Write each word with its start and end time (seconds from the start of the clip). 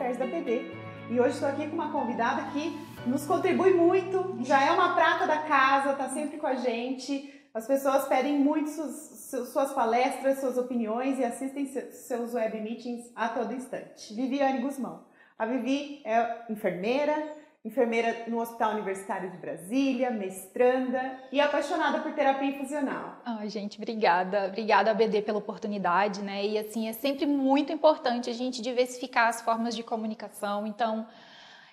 Affairs 0.00 0.16
da 0.16 0.24
BD 0.24 0.62
e 1.10 1.20
hoje 1.20 1.34
estou 1.34 1.46
aqui 1.46 1.66
com 1.68 1.74
uma 1.74 1.92
convidada 1.92 2.50
que 2.52 2.74
nos 3.06 3.26
contribui 3.26 3.74
muito, 3.74 4.38
já 4.42 4.64
é 4.64 4.70
uma 4.70 4.94
prata 4.94 5.26
da 5.26 5.42
casa, 5.42 5.92
está 5.92 6.08
sempre 6.08 6.38
com 6.38 6.46
a 6.46 6.54
gente. 6.54 7.34
As 7.52 7.66
pessoas 7.66 8.08
pedem 8.08 8.38
muito 8.38 8.70
suas, 8.70 9.48
suas 9.52 9.74
palestras, 9.74 10.40
suas 10.40 10.56
opiniões 10.56 11.18
e 11.18 11.24
assistem 11.24 11.66
seus 11.66 12.32
web 12.32 12.60
meetings 12.62 13.12
a 13.14 13.28
todo 13.28 13.52
instante. 13.52 14.14
Viviane 14.14 14.62
Guzmão. 14.62 15.04
A 15.38 15.44
Vivi 15.44 16.00
é 16.06 16.46
enfermeira, 16.48 17.36
enfermeira 17.64 18.24
no 18.26 18.40
Hospital 18.40 18.72
Universitário 18.72 19.30
de 19.30 19.36
Brasília, 19.36 20.10
mestranda 20.10 21.18
e 21.30 21.40
apaixonada 21.40 22.00
por 22.00 22.12
terapia 22.12 22.48
infusional. 22.48 23.20
Ai, 23.24 23.50
gente, 23.50 23.76
obrigada. 23.76 24.46
Obrigada, 24.46 24.90
ABD, 24.90 25.22
pela 25.22 25.38
oportunidade, 25.38 26.22
né? 26.22 26.44
E 26.44 26.58
assim, 26.58 26.88
é 26.88 26.92
sempre 26.92 27.26
muito 27.26 27.70
importante 27.72 28.30
a 28.30 28.32
gente 28.32 28.62
diversificar 28.62 29.28
as 29.28 29.42
formas 29.42 29.76
de 29.76 29.82
comunicação. 29.82 30.66
Então, 30.66 31.06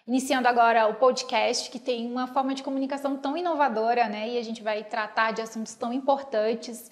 iniciando 0.05 0.47
agora 0.47 0.87
o 0.87 0.95
podcast, 0.95 1.71
que 1.71 1.79
tem 1.79 2.11
uma 2.11 2.27
forma 2.27 2.53
de 2.53 2.63
comunicação 2.63 3.15
tão 3.15 3.37
inovadora, 3.37 4.09
né? 4.09 4.27
E 4.27 4.37
a 4.37 4.43
gente 4.43 4.61
vai 4.61 4.83
tratar 4.83 5.31
de 5.31 5.41
assuntos 5.41 5.73
tão 5.73 5.93
importantes 5.93 6.91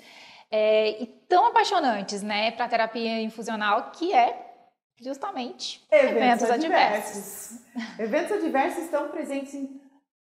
é, 0.50 1.02
e 1.02 1.06
tão 1.28 1.48
apaixonantes, 1.48 2.22
né, 2.24 2.52
para 2.52 2.68
terapia 2.70 3.22
infusional, 3.22 3.92
que 3.92 4.14
é 4.14 4.45
justamente 4.98 5.86
eventos, 5.92 6.16
eventos 6.18 6.50
adversos. 6.50 7.60
adversos. 7.76 8.00
eventos 8.00 8.32
adversos 8.32 8.84
estão 8.84 9.10
presentes 9.10 9.54
em 9.54 9.82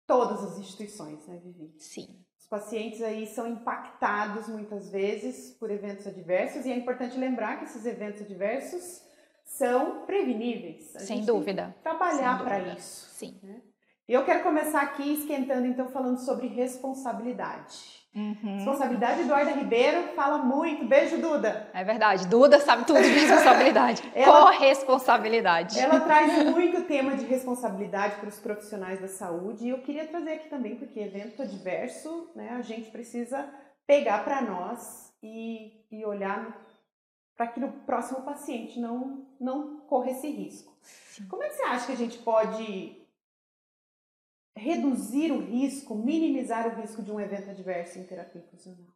todas 0.06 0.42
as 0.42 0.58
instituições, 0.58 1.26
né, 1.26 1.38
Vivi? 1.42 1.74
Sim. 1.78 2.24
Os 2.38 2.46
pacientes 2.46 3.02
aí 3.02 3.26
são 3.26 3.46
impactados 3.46 4.48
muitas 4.48 4.90
vezes 4.90 5.52
por 5.58 5.70
eventos 5.70 6.06
adversos 6.06 6.64
e 6.64 6.72
é 6.72 6.76
importante 6.76 7.18
lembrar 7.18 7.58
que 7.58 7.64
esses 7.64 7.84
eventos 7.84 8.22
adversos 8.22 9.02
são 9.44 10.06
preveníveis. 10.06 10.94
A 10.96 11.00
Sem 11.00 11.24
dúvida. 11.24 11.74
trabalhar 11.82 12.42
para 12.42 12.58
isso. 12.74 13.08
Sim. 13.10 13.38
Né? 13.42 13.60
E 14.08 14.14
eu 14.14 14.24
quero 14.24 14.42
começar 14.42 14.80
aqui 14.80 15.12
esquentando, 15.12 15.66
então, 15.66 15.88
falando 15.88 16.18
sobre 16.18 16.46
responsabilidade. 16.46 17.97
Uhum. 18.14 18.56
Responsabilidade, 18.56 19.20
Eduarda 19.20 19.52
Ribeiro 19.52 20.08
fala 20.14 20.38
muito. 20.38 20.84
Beijo, 20.84 21.18
Duda. 21.18 21.68
É 21.72 21.84
verdade. 21.84 22.26
Duda 22.26 22.58
sabe 22.58 22.84
tudo 22.84 23.00
de 23.00 23.08
responsabilidade. 23.08 24.02
ela, 24.14 24.52
Corresponsabilidade. 24.52 25.78
Ela 25.78 26.00
traz 26.00 26.44
muito 26.44 26.82
tema 26.82 27.14
de 27.14 27.24
responsabilidade 27.26 28.16
para 28.16 28.28
os 28.28 28.40
profissionais 28.40 29.00
da 29.00 29.08
saúde. 29.08 29.66
E 29.66 29.68
eu 29.68 29.82
queria 29.82 30.06
trazer 30.06 30.32
aqui 30.32 30.48
também, 30.48 30.76
porque 30.76 30.98
evento 30.98 31.42
adverso, 31.42 32.30
né, 32.34 32.56
a 32.58 32.62
gente 32.62 32.90
precisa 32.90 33.48
pegar 33.86 34.24
para 34.24 34.42
nós 34.42 35.12
e, 35.22 35.84
e 35.90 36.04
olhar 36.04 36.66
para 37.36 37.46
que 37.46 37.60
no 37.60 37.70
próximo 37.70 38.22
paciente 38.22 38.80
não, 38.80 39.24
não 39.40 39.78
corra 39.86 40.10
esse 40.10 40.28
risco. 40.28 40.76
Sim. 40.82 41.26
Como 41.28 41.42
é 41.42 41.48
que 41.48 41.54
você 41.54 41.62
acha 41.62 41.86
que 41.86 41.92
a 41.92 41.96
gente 41.96 42.18
pode 42.18 42.97
reduzir 44.58 45.32
o 45.32 45.40
risco, 45.40 45.94
minimizar 45.94 46.66
o 46.66 46.80
risco 46.80 47.02
de 47.02 47.10
um 47.10 47.20
evento 47.20 47.50
adverso 47.50 47.98
em 47.98 48.04
terapia 48.04 48.42
infusional? 48.42 48.92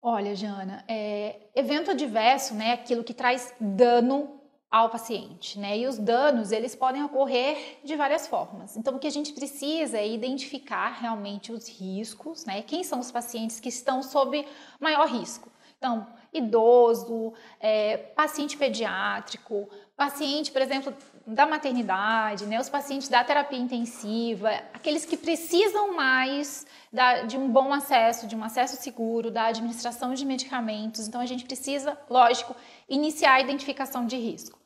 Olha, 0.00 0.34
Jana, 0.34 0.84
é, 0.86 1.48
evento 1.54 1.90
adverso, 1.90 2.54
né, 2.54 2.72
aquilo 2.72 3.02
que 3.02 3.12
traz 3.12 3.52
dano 3.60 4.38
ao 4.70 4.90
paciente, 4.90 5.58
né? 5.58 5.78
E 5.78 5.86
os 5.86 5.96
danos, 5.98 6.52
eles 6.52 6.74
podem 6.74 7.02
ocorrer 7.02 7.78
de 7.82 7.96
várias 7.96 8.26
formas. 8.26 8.76
Então, 8.76 8.96
o 8.96 8.98
que 8.98 9.06
a 9.06 9.10
gente 9.10 9.32
precisa 9.32 9.96
é 9.96 10.06
identificar 10.06 10.90
realmente 10.90 11.50
os 11.50 11.66
riscos, 11.66 12.44
né? 12.44 12.60
Quem 12.62 12.84
são 12.84 13.00
os 13.00 13.10
pacientes 13.10 13.58
que 13.58 13.70
estão 13.70 14.02
sob 14.02 14.46
maior 14.78 15.08
risco? 15.08 15.50
Então, 15.78 16.06
idoso, 16.32 17.32
é, 17.60 17.96
paciente 17.96 18.56
pediátrico, 18.56 19.68
paciente, 19.96 20.52
por 20.52 20.62
exemplo, 20.62 20.94
da 21.26 21.46
maternidade, 21.46 22.46
né, 22.46 22.58
os 22.58 22.68
pacientes 22.68 23.08
da 23.08 23.22
terapia 23.22 23.58
intensiva, 23.58 24.48
aqueles 24.72 25.04
que 25.04 25.16
precisam 25.16 25.94
mais 25.94 26.66
da, 26.92 27.22
de 27.22 27.36
um 27.36 27.50
bom 27.50 27.72
acesso, 27.72 28.26
de 28.26 28.34
um 28.34 28.42
acesso 28.42 28.76
seguro, 28.76 29.30
da 29.30 29.46
administração 29.46 30.14
de 30.14 30.24
medicamentos. 30.24 31.06
Então, 31.06 31.20
a 31.20 31.26
gente 31.26 31.44
precisa, 31.44 31.98
lógico, 32.08 32.56
iniciar 32.88 33.34
a 33.34 33.40
identificação 33.40 34.06
de 34.06 34.16
risco. 34.16 34.58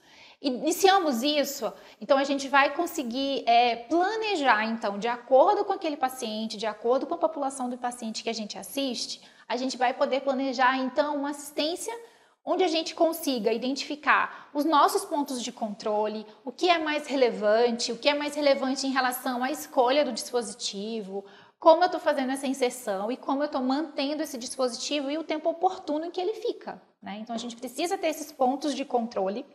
Iniciamos 0.42 1.22
isso, 1.22 1.72
então 2.00 2.18
a 2.18 2.24
gente 2.24 2.48
vai 2.48 2.74
conseguir 2.74 3.44
é, 3.46 3.76
planejar, 3.76 4.64
então, 4.64 4.98
de 4.98 5.06
acordo 5.06 5.64
com 5.64 5.72
aquele 5.72 5.96
paciente, 5.96 6.56
de 6.56 6.66
acordo 6.66 7.06
com 7.06 7.14
a 7.14 7.18
população 7.18 7.70
do 7.70 7.78
paciente 7.78 8.24
que 8.24 8.28
a 8.28 8.32
gente 8.32 8.58
assiste, 8.58 9.20
a 9.48 9.56
gente 9.56 9.76
vai 9.76 9.92
poder 9.94 10.20
planejar, 10.20 10.76
então, 10.78 11.16
uma 11.16 11.30
assistência 11.30 11.94
onde 12.44 12.64
a 12.64 12.68
gente 12.68 12.94
consiga 12.94 13.52
identificar 13.52 14.50
os 14.52 14.64
nossos 14.64 15.04
pontos 15.04 15.42
de 15.42 15.52
controle, 15.52 16.26
o 16.44 16.50
que 16.50 16.68
é 16.68 16.78
mais 16.78 17.06
relevante, 17.06 17.92
o 17.92 17.98
que 17.98 18.08
é 18.08 18.14
mais 18.14 18.34
relevante 18.34 18.86
em 18.86 18.90
relação 18.90 19.44
à 19.44 19.50
escolha 19.50 20.04
do 20.04 20.12
dispositivo, 20.12 21.24
como 21.58 21.82
eu 21.82 21.86
estou 21.86 22.00
fazendo 22.00 22.32
essa 22.32 22.46
inserção 22.46 23.12
e 23.12 23.16
como 23.16 23.42
eu 23.42 23.46
estou 23.46 23.62
mantendo 23.62 24.22
esse 24.22 24.36
dispositivo 24.36 25.08
e 25.08 25.18
o 25.18 25.22
tempo 25.22 25.48
oportuno 25.48 26.06
em 26.06 26.10
que 26.10 26.20
ele 26.20 26.34
fica. 26.34 26.82
Né? 27.00 27.18
Então 27.20 27.34
a 27.36 27.38
gente 27.38 27.54
precisa 27.54 27.96
ter 27.96 28.08
esses 28.08 28.32
pontos 28.32 28.74
de 28.74 28.84
controle 28.84 29.46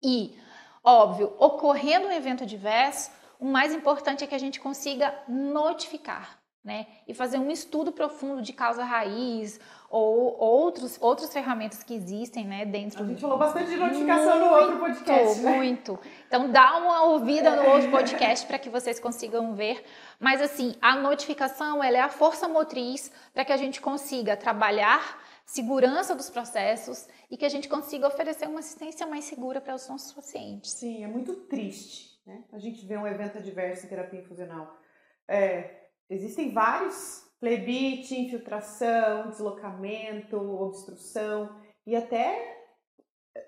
e, 0.00 0.38
óbvio, 0.84 1.34
ocorrendo 1.38 2.06
um 2.06 2.12
evento 2.12 2.44
adverso, 2.44 3.10
o 3.40 3.46
mais 3.46 3.74
importante 3.74 4.22
é 4.22 4.26
que 4.26 4.34
a 4.34 4.38
gente 4.38 4.60
consiga 4.60 5.12
notificar 5.26 6.43
né? 6.64 6.86
E 7.06 7.12
fazer 7.12 7.38
um 7.38 7.50
estudo 7.50 7.92
profundo 7.92 8.40
de 8.40 8.52
causa 8.52 8.82
raiz 8.82 9.60
ou 9.90 10.36
outros, 10.38 10.96
outras 11.00 11.32
ferramentas 11.32 11.82
que 11.82 11.94
existem, 11.94 12.46
né? 12.46 12.64
Dentro. 12.64 13.02
A 13.02 13.06
gente 13.06 13.20
falou 13.20 13.36
bastante 13.36 13.70
de 13.70 13.76
notificação 13.76 14.38
muito, 14.38 14.44
no 14.44 14.54
outro 14.54 14.78
podcast. 14.78 15.40
Né? 15.40 15.56
Muito. 15.56 15.98
Então 16.26 16.50
dá 16.50 16.78
uma 16.78 17.02
ouvida 17.04 17.54
no 17.54 17.70
outro 17.70 17.90
podcast 17.90 18.46
para 18.46 18.58
que 18.58 18.70
vocês 18.70 18.98
consigam 18.98 19.54
ver. 19.54 19.84
Mas 20.18 20.40
assim, 20.40 20.74
a 20.80 20.96
notificação 20.96 21.84
ela 21.84 21.98
é 21.98 22.00
a 22.00 22.08
força 22.08 22.48
motriz 22.48 23.12
para 23.34 23.44
que 23.44 23.52
a 23.52 23.56
gente 23.58 23.80
consiga 23.80 24.36
trabalhar 24.36 25.22
segurança 25.44 26.14
dos 26.14 26.30
processos 26.30 27.06
e 27.30 27.36
que 27.36 27.44
a 27.44 27.50
gente 27.50 27.68
consiga 27.68 28.06
oferecer 28.06 28.48
uma 28.48 28.60
assistência 28.60 29.06
mais 29.06 29.24
segura 29.24 29.60
para 29.60 29.74
os 29.74 29.86
nossos 29.86 30.12
pacientes. 30.14 30.70
Sim, 30.72 31.04
é 31.04 31.06
muito 31.06 31.34
triste, 31.34 32.18
né? 32.26 32.42
A 32.52 32.58
gente 32.58 32.84
vê 32.86 32.96
um 32.96 33.06
evento 33.06 33.36
adverso 33.36 33.84
em 33.84 33.88
terapia 33.90 34.20
infusional. 34.20 34.80
É, 35.28 35.83
Existem 36.10 36.52
vários, 36.52 37.24
flebite, 37.40 38.14
infiltração, 38.14 39.28
deslocamento, 39.28 40.36
obstrução 40.36 41.54
e 41.86 41.96
até 41.96 42.54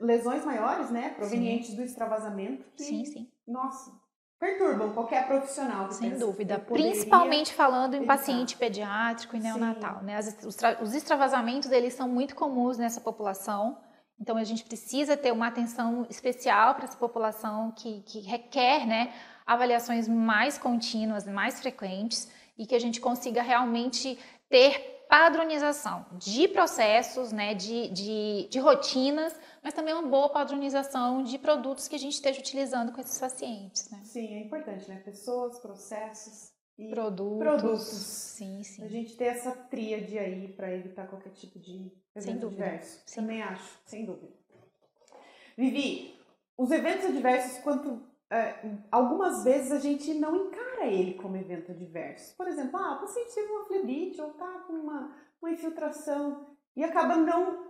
lesões 0.00 0.44
maiores, 0.44 0.91
né, 0.91 1.11
provenientes 1.11 1.71
sim. 1.71 1.77
do 1.77 1.83
extravasamento. 1.83 2.65
Que, 2.77 2.83
sim, 2.83 3.05
sim. 3.05 3.31
Nossa, 3.47 3.93
perturbam 4.39 4.93
qualquer 4.93 5.27
profissional. 5.27 5.91
Sem 5.91 6.19
dúvida, 6.19 6.59
principalmente 6.59 7.55
falando 7.55 7.95
em 7.95 8.05
paciente 8.05 8.56
pediátrico 8.56 9.37
e 9.37 9.41
neonatal, 9.41 10.00
Sim. 10.00 10.06
né? 10.06 10.19
Os, 10.19 10.56
os 10.83 10.95
extravasamentos 10.95 11.71
eles 11.71 11.95
são 11.95 12.09
muito 12.09 12.34
comuns 12.34 12.77
nessa 12.77 13.00
população. 13.00 13.78
Então 14.21 14.37
a 14.37 14.45
gente 14.45 14.65
precisa 14.65 15.16
ter 15.16 15.31
uma 15.31 15.47
atenção 15.47 16.06
especial 16.09 16.75
para 16.75 16.84
essa 16.84 16.97
população 16.97 17.71
que, 17.72 18.00
que 18.03 18.21
requer, 18.21 18.87
né, 18.87 19.12
avaliações 19.47 20.09
mais 20.09 20.56
contínuas, 20.56 21.27
mais 21.27 21.61
frequentes 21.61 22.31
e 22.57 22.67
que 22.67 22.75
a 22.75 22.79
gente 22.79 23.01
consiga 23.01 23.43
realmente 23.43 24.19
ter 24.49 24.97
padronização 25.09 26.05
de 26.15 26.49
processos, 26.49 27.31
né, 27.33 27.55
de, 27.55 27.89
de, 27.89 28.49
de, 28.51 28.59
rotinas, 28.59 29.39
mas 29.63 29.73
também 29.73 29.95
uma 29.95 30.09
boa 30.09 30.29
padronização 30.29 31.23
de 31.23 31.39
produtos 31.39 31.87
que 31.87 31.95
a 31.95 31.99
gente 31.99 32.15
esteja 32.15 32.41
utilizando 32.41 32.93
com 32.93 33.01
esses 33.01 33.19
pacientes. 33.19 33.89
Né? 33.91 34.01
Sim, 34.05 34.35
é 34.35 34.41
importante, 34.41 34.89
né? 34.89 34.97
Pessoas, 35.05 35.59
processos 35.61 36.53
e 36.77 36.89
produtos. 36.91 37.39
produtos. 37.39 37.87
Sim, 37.87 38.63
sim. 38.63 38.85
A 38.85 38.89
gente 38.89 39.17
ter 39.17 39.27
essa 39.27 39.53
tríade 39.53 40.19
aí 40.19 40.49
para 40.49 40.75
evitar 40.75 41.07
qualquer 41.07 41.31
tipo 41.31 41.59
de 41.59 41.93
evento 42.15 42.47
adverso. 42.47 43.01
Sim. 43.07 43.21
Também 43.21 43.43
acho, 43.43 43.79
sem 43.85 44.05
dúvida. 44.05 44.35
Vivi, 45.57 46.19
os 46.59 46.71
eventos 46.71 47.07
adversos, 47.07 47.59
quanto 47.59 48.03
algumas 48.91 49.45
vezes 49.45 49.73
a 49.73 49.78
gente 49.78 50.13
não 50.15 50.34
encara 50.37 50.87
ele 50.87 51.15
como 51.15 51.37
evento 51.37 51.73
adverso. 51.73 52.37
Por 52.37 52.49
exemplo, 52.49 52.78
ah, 52.78 52.97
o 52.97 53.01
paciente 53.01 53.34
teve 53.34 53.53
uma 53.53 53.65
flebite 53.65 54.21
ou 54.21 54.31
está 54.31 54.65
com 54.67 54.73
uma, 54.73 55.17
uma 55.41 55.51
infiltração 55.51 56.47
e 56.75 56.83
acaba 56.83 57.17
não 57.17 57.67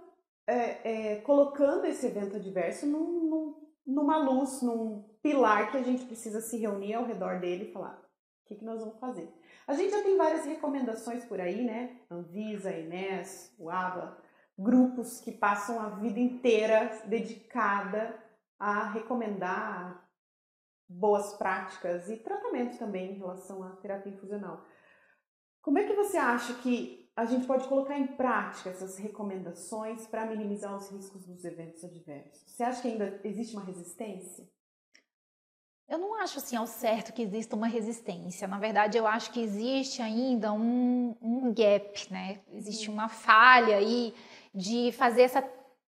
é, 0.47 1.15
é, 1.15 1.17
colocando 1.21 1.87
esse 1.87 2.07
evento 2.07 2.37
adverso 2.37 2.87
num, 2.87 3.29
num, 3.29 3.55
numa 3.87 4.19
luz, 4.19 4.63
num 4.63 5.03
pilar 5.23 5.71
que 5.71 5.77
a 5.77 5.83
gente 5.83 6.05
precisa 6.05 6.41
se 6.41 6.57
reunir 6.57 6.95
ao 6.95 7.05
redor 7.05 7.41
dele 7.41 7.65
e 7.65 7.73
falar 7.73 8.01
o 8.45 8.49
que, 8.49 8.55
que 8.55 8.65
nós 8.65 8.81
vamos 8.81 8.99
fazer. 8.99 9.29
A 9.67 9.75
gente 9.75 9.91
já 9.91 10.03
tem 10.03 10.17
várias 10.17 10.45
recomendações 10.45 11.25
por 11.25 11.41
aí, 11.41 11.65
né? 11.65 11.99
Anvisa, 12.09 12.71
Enes, 12.71 13.53
o 13.59 13.69
ABA, 13.69 14.17
grupos 14.57 15.21
que 15.21 15.33
passam 15.33 15.81
a 15.81 15.89
vida 15.89 16.21
inteira 16.21 17.03
dedicada 17.05 18.17
a 18.59 18.91
recomendar, 18.91 20.06
boas 20.89 21.35
práticas 21.35 22.09
e 22.09 22.17
tratamento 22.17 22.79
também 22.79 23.13
em 23.13 23.19
relação 23.19 23.63
à 23.63 23.71
terapia 23.77 24.13
infusional. 24.13 24.65
Como 25.61 25.79
é 25.79 25.85
que 25.85 25.95
você 25.95 26.17
acha 26.17 26.55
que 26.55 27.11
a 27.17 27.25
gente 27.25 27.47
pode 27.47 27.67
colocar 27.67 27.99
em 27.99 28.07
prática 28.09 28.71
essas 28.71 28.99
recomendações 28.99 30.07
para 30.07 30.27
minimizar 30.27 30.77
os 30.77 30.91
riscos 30.91 31.27
dos 31.27 31.45
eventos 31.45 31.83
adversos? 31.83 32.51
Você 32.51 32.63
acha 32.63 32.83
que 32.83 32.89
ainda 32.89 33.21
existe 33.25 33.57
uma 33.57 33.65
resistência? 33.65 34.49
Eu 35.89 35.99
não 35.99 36.15
acho 36.21 36.39
assim 36.39 36.57
ao 36.57 36.67
certo 36.67 37.13
que 37.13 37.23
exista 37.23 37.55
uma 37.55 37.69
resistência. 37.69 38.49
Na 38.49 38.59
verdade, 38.59 38.99
eu 38.99 39.07
acho 39.07 39.31
que 39.33 39.41
existe 39.41 40.03
ainda 40.03 40.53
um, 40.53 41.17
um 41.23 41.55
gap, 41.55 42.13
né? 42.13 42.41
Existe 42.53 42.91
uma 42.91 43.09
falha 43.09 43.77
aí 43.77 44.13
de 44.53 44.91
fazer 44.93 45.23
essa, 45.23 45.49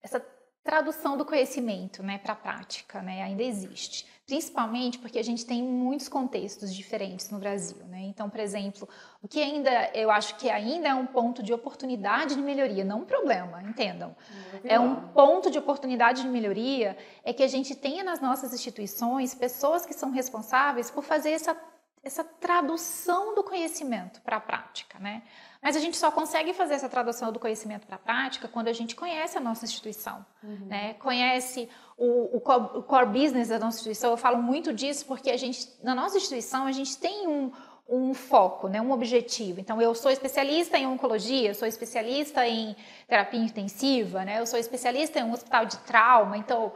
essa 0.02 0.20
tradução 0.64 1.18
do 1.18 1.26
conhecimento 1.26 2.04
né, 2.04 2.20
para 2.20 2.34
a 2.34 2.36
prática, 2.36 3.02
né? 3.02 3.24
Ainda 3.24 3.42
existe 3.42 4.06
principalmente 4.30 5.00
porque 5.00 5.18
a 5.18 5.24
gente 5.24 5.44
tem 5.44 5.64
muitos 5.64 6.08
contextos 6.08 6.72
diferentes 6.72 7.32
no 7.32 7.40
Brasil, 7.40 7.84
né? 7.88 8.02
Então, 8.02 8.30
por 8.30 8.40
exemplo, 8.40 8.88
o 9.24 9.28
que 9.28 9.42
ainda 9.42 9.90
eu 9.96 10.12
acho 10.12 10.36
que 10.38 10.48
ainda 10.52 10.88
é 10.88 10.94
um 10.94 11.08
ponto 11.08 11.42
de 11.42 11.52
oportunidade 11.52 12.36
de 12.36 12.42
melhoria, 12.42 12.86
não 12.86 13.00
um 13.00 13.06
problema, 13.06 13.64
entendam. 13.64 14.16
É 14.64 14.80
um 14.80 14.96
ponto 14.96 15.50
de 15.50 15.58
oportunidade 15.58 16.22
de 16.22 16.28
melhoria 16.28 16.96
é 17.24 17.34
que 17.34 17.42
a 17.42 17.48
gente 17.48 17.74
tenha 17.76 18.04
nas 18.04 18.22
nossas 18.22 18.54
instituições 18.54 19.34
pessoas 19.34 19.84
que 19.84 19.96
são 19.96 20.12
responsáveis 20.12 20.92
por 20.92 21.04
fazer 21.04 21.32
essa 21.32 21.58
essa 22.04 22.24
tradução 22.24 23.36
do 23.36 23.44
conhecimento 23.44 24.22
para 24.22 24.38
a 24.38 24.40
prática, 24.40 24.98
né? 25.00 25.24
Mas 25.62 25.76
a 25.76 25.80
gente 25.80 25.98
só 25.98 26.10
consegue 26.10 26.54
fazer 26.54 26.76
essa 26.76 26.88
tradução 26.88 27.32
do 27.32 27.40
conhecimento 27.40 27.86
para 27.86 27.98
a 27.98 28.00
prática 28.00 28.48
quando 28.48 28.70
a 28.70 28.74
gente 28.74 28.96
conhece 28.96 29.38
a 29.38 29.42
nossa 29.42 29.66
instituição, 29.66 30.26
uhum. 30.42 30.68
né? 30.68 30.94
Conhece 30.96 31.70
o, 31.98 32.38
o, 32.38 32.40
core, 32.40 33.06
business 33.08 33.50
da 33.50 33.60
nossa 33.60 33.78
instituição. 33.78 34.12
Eu 34.12 34.18
falo 34.18 34.42
muito 34.42 34.74
disso 34.74 35.06
porque 35.06 35.30
a 35.30 35.38
gente, 35.38 35.68
na 35.84 35.94
nossa 35.94 36.16
instituição, 36.16 36.66
a 36.66 36.72
gente 36.72 36.98
tem 36.98 37.28
um, 37.28 37.52
um 37.90 38.14
foco, 38.14 38.70
né? 38.70 38.82
Um 38.82 38.92
objetivo. 38.92 39.60
Então, 39.60 39.82
eu 39.82 39.94
sou 39.94 40.10
especialista 40.10 40.78
em 40.78 40.88
oncologia, 40.88 41.50
eu 41.50 41.56
sou 41.56 41.68
especialista 41.68 42.48
em 42.48 42.74
terapia 43.06 43.42
intensiva, 43.42 44.24
né? 44.24 44.40
Eu 44.40 44.46
sou 44.46 44.58
especialista 44.58 45.20
em 45.20 45.24
um 45.24 45.34
hospital 45.34 45.66
de 45.66 45.78
trauma. 45.80 46.38
Então, 46.38 46.72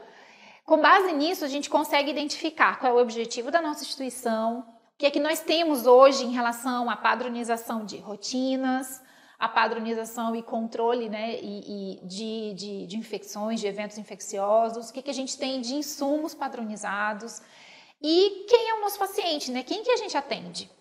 com 0.66 0.82
base 0.82 1.14
nisso, 1.14 1.46
a 1.46 1.48
gente 1.48 1.70
consegue 1.70 2.12
identificar 2.12 2.80
qual 2.80 2.92
é 2.92 2.96
o 2.96 3.02
objetivo 3.02 3.50
da 3.50 3.62
nossa 3.62 3.84
instituição, 3.84 4.66
que 5.04 5.08
é 5.08 5.12
que 5.12 5.20
nós 5.20 5.42
temos 5.42 5.86
hoje 5.86 6.24
em 6.24 6.32
relação 6.32 6.90
à 6.90 6.96
padronização 6.96 7.84
de 7.84 7.98
rotinas, 7.98 9.04
a 9.38 9.50
padronização 9.50 10.34
e 10.34 10.42
controle 10.42 11.10
né, 11.10 11.42
e, 11.42 11.98
e 12.00 12.08
de, 12.08 12.54
de, 12.54 12.88
de, 12.88 12.98
infecções, 12.98 13.60
de 13.60 13.68
eventos 13.68 13.98
infecciosos, 13.98 14.90
o 14.90 14.94
que, 14.94 15.02
é 15.02 15.04
que 15.04 15.10
a 15.10 15.14
gente 15.14 15.38
tem 15.38 15.60
de 15.60 15.76
insumos 15.76 16.34
padronizados 16.34 17.42
e 18.02 18.46
quem 18.48 18.70
é 18.70 18.76
o 18.76 18.80
nosso 18.80 18.98
paciente, 18.98 19.52
né? 19.52 19.62
Quem 19.62 19.84
que 19.84 19.92
a 19.92 19.98
gente 19.98 20.16
atende? 20.16 20.72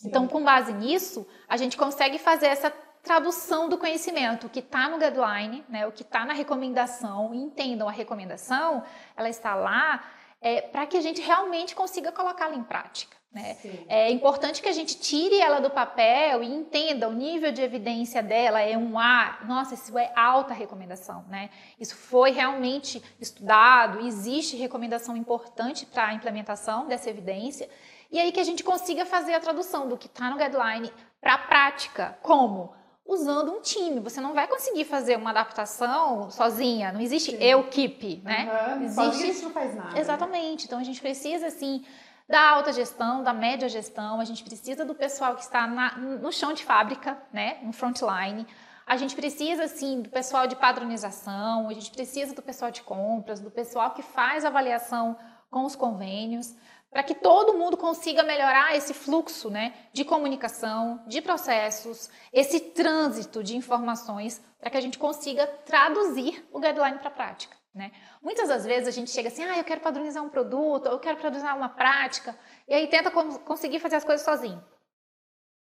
Sim. 0.00 0.08
Então, 0.08 0.28
com 0.28 0.44
base 0.44 0.74
nisso, 0.74 1.26
a 1.48 1.56
gente 1.56 1.78
consegue 1.78 2.18
fazer 2.18 2.48
essa 2.48 2.70
tradução 3.02 3.70
do 3.70 3.78
conhecimento, 3.78 4.48
o 4.48 4.50
que 4.50 4.58
está 4.58 4.86
no 4.86 4.98
guideline, 4.98 5.64
né, 5.66 5.86
o 5.86 5.92
que 5.92 6.02
está 6.02 6.26
na 6.26 6.34
recomendação, 6.34 7.32
entendam 7.32 7.88
a 7.88 7.92
recomendação, 7.92 8.84
ela 9.16 9.30
está 9.30 9.54
lá 9.54 10.04
é, 10.42 10.60
para 10.60 10.86
que 10.86 10.98
a 10.98 11.00
gente 11.00 11.22
realmente 11.22 11.74
consiga 11.74 12.12
colocá-la 12.12 12.54
em 12.54 12.62
prática. 12.62 13.16
Né? 13.36 13.54
É 13.86 14.10
importante 14.10 14.62
que 14.62 14.68
a 14.68 14.72
gente 14.72 14.98
tire 14.98 15.38
ela 15.38 15.60
do 15.60 15.68
papel 15.68 16.42
e 16.42 16.46
entenda 16.46 17.06
o 17.06 17.12
nível 17.12 17.52
de 17.52 17.60
evidência 17.60 18.22
dela 18.22 18.62
é 18.62 18.78
um 18.78 18.98
A. 18.98 19.40
Nossa, 19.46 19.74
isso 19.74 19.98
é 19.98 20.10
alta 20.16 20.54
recomendação, 20.54 21.22
né? 21.28 21.50
Isso 21.78 21.94
foi 21.94 22.30
realmente 22.30 23.02
estudado, 23.20 24.00
existe 24.06 24.56
recomendação 24.56 25.14
importante 25.14 25.84
para 25.84 26.06
a 26.06 26.14
implementação 26.14 26.88
dessa 26.88 27.10
evidência. 27.10 27.68
E 28.10 28.18
aí 28.18 28.32
que 28.32 28.40
a 28.40 28.44
gente 28.44 28.64
consiga 28.64 29.04
fazer 29.04 29.34
a 29.34 29.40
tradução 29.40 29.86
do 29.86 29.98
que 29.98 30.06
está 30.06 30.30
no 30.30 30.38
guideline 30.38 30.90
para 31.20 31.34
a 31.34 31.38
prática. 31.38 32.16
Como? 32.22 32.72
Usando 33.04 33.52
um 33.52 33.60
time. 33.60 34.00
Você 34.00 34.18
não 34.18 34.32
vai 34.32 34.48
conseguir 34.48 34.84
fazer 34.86 35.18
uma 35.18 35.28
adaptação 35.28 36.30
sozinha. 36.30 36.90
Não 36.90 37.02
existe 37.02 37.32
Sim. 37.32 37.42
eu 37.42 37.64
keep, 37.64 38.22
né? 38.24 38.76
Uhum. 38.78 38.84
Existe... 38.84 39.44
Não 39.44 39.50
faz 39.50 39.74
nada. 39.74 39.90
Né? 39.90 40.00
Exatamente. 40.00 40.62
Né? 40.62 40.64
Então 40.66 40.78
a 40.78 40.84
gente 40.84 41.02
precisa, 41.02 41.48
assim 41.48 41.84
da 42.28 42.50
alta 42.50 42.72
gestão, 42.72 43.22
da 43.22 43.32
média 43.32 43.68
gestão, 43.68 44.20
a 44.20 44.24
gente 44.24 44.42
precisa 44.42 44.84
do 44.84 44.94
pessoal 44.94 45.34
que 45.36 45.42
está 45.42 45.66
na, 45.66 45.96
no 45.96 46.32
chão 46.32 46.52
de 46.52 46.64
fábrica, 46.64 47.16
né, 47.32 47.58
no 47.62 47.72
frontline. 47.72 48.46
A 48.84 48.96
gente 48.96 49.14
precisa, 49.14 49.68
sim, 49.68 50.02
do 50.02 50.10
pessoal 50.10 50.46
de 50.46 50.56
padronização, 50.56 51.68
a 51.68 51.72
gente 51.72 51.90
precisa 51.90 52.34
do 52.34 52.42
pessoal 52.42 52.70
de 52.70 52.82
compras, 52.82 53.40
do 53.40 53.50
pessoal 53.50 53.92
que 53.92 54.02
faz 54.02 54.44
avaliação 54.44 55.16
com 55.50 55.64
os 55.64 55.76
convênios, 55.76 56.54
para 56.90 57.02
que 57.02 57.14
todo 57.14 57.58
mundo 57.58 57.76
consiga 57.76 58.22
melhorar 58.22 58.76
esse 58.76 58.94
fluxo 58.94 59.50
né, 59.50 59.74
de 59.92 60.04
comunicação, 60.04 61.02
de 61.06 61.20
processos, 61.20 62.08
esse 62.32 62.58
trânsito 62.58 63.42
de 63.42 63.56
informações, 63.56 64.42
para 64.58 64.70
que 64.70 64.76
a 64.76 64.80
gente 64.80 64.98
consiga 64.98 65.46
traduzir 65.46 66.46
o 66.52 66.58
guideline 66.58 66.98
para 66.98 67.08
a 67.08 67.12
prática. 67.12 67.56
Né? 67.76 67.92
Muitas 68.22 68.48
das 68.48 68.64
vezes 68.64 68.88
a 68.88 68.90
gente 68.90 69.10
chega 69.10 69.28
assim, 69.28 69.44
ah, 69.44 69.58
eu 69.58 69.64
quero 69.64 69.82
padronizar 69.82 70.24
um 70.24 70.30
produto, 70.30 70.86
eu 70.86 70.98
quero 70.98 71.18
padronizar 71.18 71.54
uma 71.54 71.68
prática, 71.68 72.34
e 72.66 72.72
aí 72.72 72.88
tenta 72.88 73.10
conseguir 73.10 73.80
fazer 73.80 73.96
as 73.96 74.04
coisas 74.04 74.24
sozinho. 74.24 74.64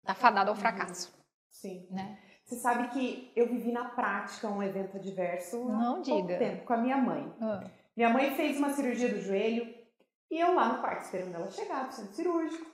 Tá 0.06 0.16
fadado 0.16 0.50
ao 0.50 0.56
uhum. 0.56 0.62
fracasso. 0.62 1.14
Sim. 1.52 1.86
Né? 1.92 2.18
Você 2.46 2.56
sabe 2.56 2.88
que 2.88 3.34
eu 3.36 3.50
vivi 3.50 3.70
na 3.70 3.90
prática 3.90 4.48
um 4.48 4.64
evento 4.64 4.96
adverso 4.96 5.66
Não 5.66 5.98
há 5.98 6.00
diga. 6.00 6.38
tempo 6.38 6.64
com 6.64 6.74
a 6.74 6.78
minha 6.78 6.96
mãe. 6.96 7.36
Ah. 7.42 7.66
Minha 7.98 8.10
mãe 8.10 8.34
fez 8.34 8.58
uma 8.58 8.70
cirurgia 8.70 9.10
do 9.10 9.20
joelho 9.20 9.76
e 10.32 10.40
eu 10.40 10.54
lá 10.54 10.70
no 10.70 10.80
quarto 10.80 11.04
esperando 11.04 11.36
ela 11.36 11.52
chegar 11.52 11.88
do 11.88 11.94
centro 11.94 12.14
cirúrgico. 12.14 12.66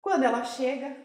Quando 0.00 0.22
ela 0.22 0.42
chega, 0.42 0.96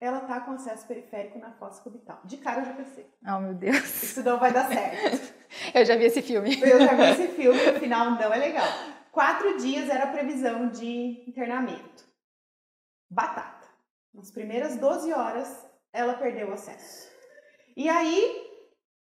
ela 0.00 0.20
tá 0.20 0.40
com 0.40 0.52
acesso 0.52 0.86
periférico 0.86 1.38
na 1.38 1.50
fossa 1.52 1.82
cubital. 1.82 2.20
De 2.24 2.36
cara 2.36 2.60
eu 2.60 2.66
já 2.66 2.74
pensei. 2.74 3.10
Oh, 3.26 3.40
meu 3.40 3.54
Deus. 3.54 4.02
Isso 4.02 4.22
não 4.22 4.38
vai 4.38 4.52
dar 4.52 4.68
certo. 4.68 5.31
eu 5.74 5.84
já 5.84 5.96
vi 5.96 6.04
esse 6.04 6.22
filme. 6.22 6.60
Eu 6.60 6.80
já 6.80 6.94
vi 6.94 7.02
esse 7.02 7.28
filme, 7.28 7.72
no 7.72 7.80
final 7.80 8.10
não 8.12 8.32
é 8.32 8.36
legal. 8.36 8.66
Quatro 9.10 9.58
dias 9.58 9.88
era 9.88 10.04
a 10.04 10.12
previsão 10.12 10.68
de 10.68 11.24
internamento. 11.28 12.04
Batata. 13.10 13.68
Nas 14.14 14.30
primeiras 14.30 14.76
12 14.76 15.12
horas, 15.12 15.66
ela 15.92 16.14
perdeu 16.14 16.48
o 16.48 16.52
acesso. 16.52 17.10
E 17.76 17.88
aí, 17.88 18.46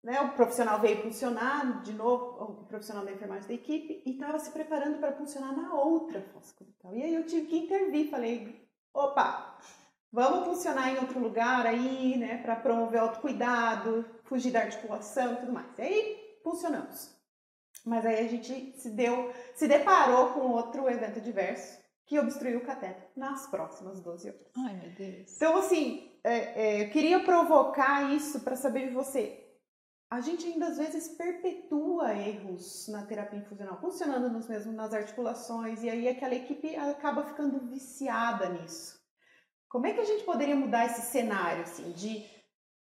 né, 0.04 0.22
o 0.22 0.34
profissional 0.34 0.80
veio 0.80 1.02
funcionar 1.02 1.82
de 1.84 1.94
novo, 1.94 2.44
o 2.44 2.66
profissional 2.66 3.06
da 3.06 3.12
enfermagem 3.12 3.48
da 3.48 3.54
equipe, 3.54 4.02
e 4.06 4.12
estava 4.12 4.40
se 4.40 4.52
preparando 4.52 5.00
para 5.00 5.14
funcionar 5.14 5.54
na 5.54 5.74
outra 5.74 6.22
fossa. 6.34 6.54
E 6.94 7.04
aí 7.04 7.14
eu 7.14 7.26
tive 7.26 7.48
que 7.48 7.58
intervir, 7.58 8.10
falei, 8.10 8.68
opa, 8.94 9.58
Vamos 10.14 10.46
funcionar 10.46 10.92
em 10.92 11.00
outro 11.00 11.20
lugar 11.20 11.66
aí, 11.66 12.16
né, 12.18 12.38
para 12.38 12.56
promover 12.56 13.00
autocuidado, 13.00 14.06
fugir 14.26 14.52
da 14.52 14.60
articulação 14.60 15.34
e 15.34 15.38
tudo 15.38 15.52
mais. 15.52 15.76
E 15.80 15.82
aí, 15.82 16.23
funcionamos. 16.44 17.14
Mas 17.86 18.06
aí 18.06 18.26
a 18.26 18.30
gente 18.30 18.80
se 18.80 18.90
deu, 18.90 19.34
se 19.56 19.68
deparou 19.68 20.34
com 20.34 20.52
outro 20.52 20.90
evento 20.90 21.20
diverso 21.20 21.82
que 22.06 22.20
obstruiu 22.20 22.60
o 22.60 22.66
cateter 22.66 23.10
nas 23.16 23.48
próximas 23.48 24.00
12 24.00 24.30
horas. 24.30 24.42
Ai, 24.58 24.74
meu 24.76 24.92
Deus. 24.92 25.36
Então, 25.36 25.58
assim, 25.58 26.12
é, 26.24 26.36
é, 26.36 26.84
eu 26.84 26.90
queria 26.92 27.24
provocar 27.24 28.14
isso 28.14 28.42
para 28.42 28.56
saber 28.56 28.90
de 28.90 28.94
você. 28.94 29.40
A 30.10 30.22
gente 30.22 30.46
ainda 30.46 30.68
às 30.68 30.78
vezes 30.78 31.08
perpetua 31.08 32.14
erros 32.14 32.88
na 32.88 33.04
terapia 33.06 33.40
infusional, 33.40 33.80
funcionando 33.82 34.30
nos 34.30 34.48
mesmos 34.48 34.76
nas 34.76 34.94
articulações, 34.94 35.82
e 35.82 35.90
aí 35.90 36.08
aquela 36.08 36.36
equipe 36.36 36.76
acaba 36.76 37.24
ficando 37.24 37.68
viciada 37.68 38.48
nisso. 38.50 39.02
Como 39.68 39.88
é 39.88 39.94
que 39.94 40.02
a 40.02 40.06
gente 40.06 40.24
poderia 40.24 40.56
mudar 40.56 40.86
esse 40.86 41.02
cenário, 41.02 41.64
assim, 41.64 41.92
de 41.94 42.24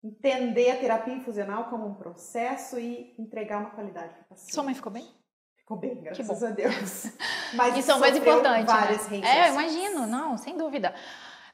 entender 0.03 0.71
a 0.71 0.77
terapia 0.77 1.13
infusional 1.13 1.69
como 1.69 1.87
um 1.87 1.93
processo 1.93 2.77
e 2.79 3.15
entregar 3.17 3.59
uma 3.59 3.69
qualidade 3.71 4.13
para 4.13 4.21
o 4.21 4.25
paciente? 4.25 4.53
Sua 4.53 4.63
mãe 4.63 4.73
ficou 4.73 4.91
bem? 4.91 5.07
Ficou 5.55 5.77
bem, 5.77 6.01
graças 6.01 6.43
a 6.43 6.49
Deus. 6.49 7.05
Mas 7.55 7.77
isso 7.77 7.89
é 7.89 7.95
o 7.95 7.99
mais 7.99 8.17
importante. 8.17 8.67
Né? 8.67 8.73
Várias 8.73 9.09
né? 9.09 9.21
É, 9.23 9.47
eu 9.47 9.53
imagino, 9.53 10.05
não, 10.05 10.37
sem 10.37 10.57
dúvida. 10.57 10.93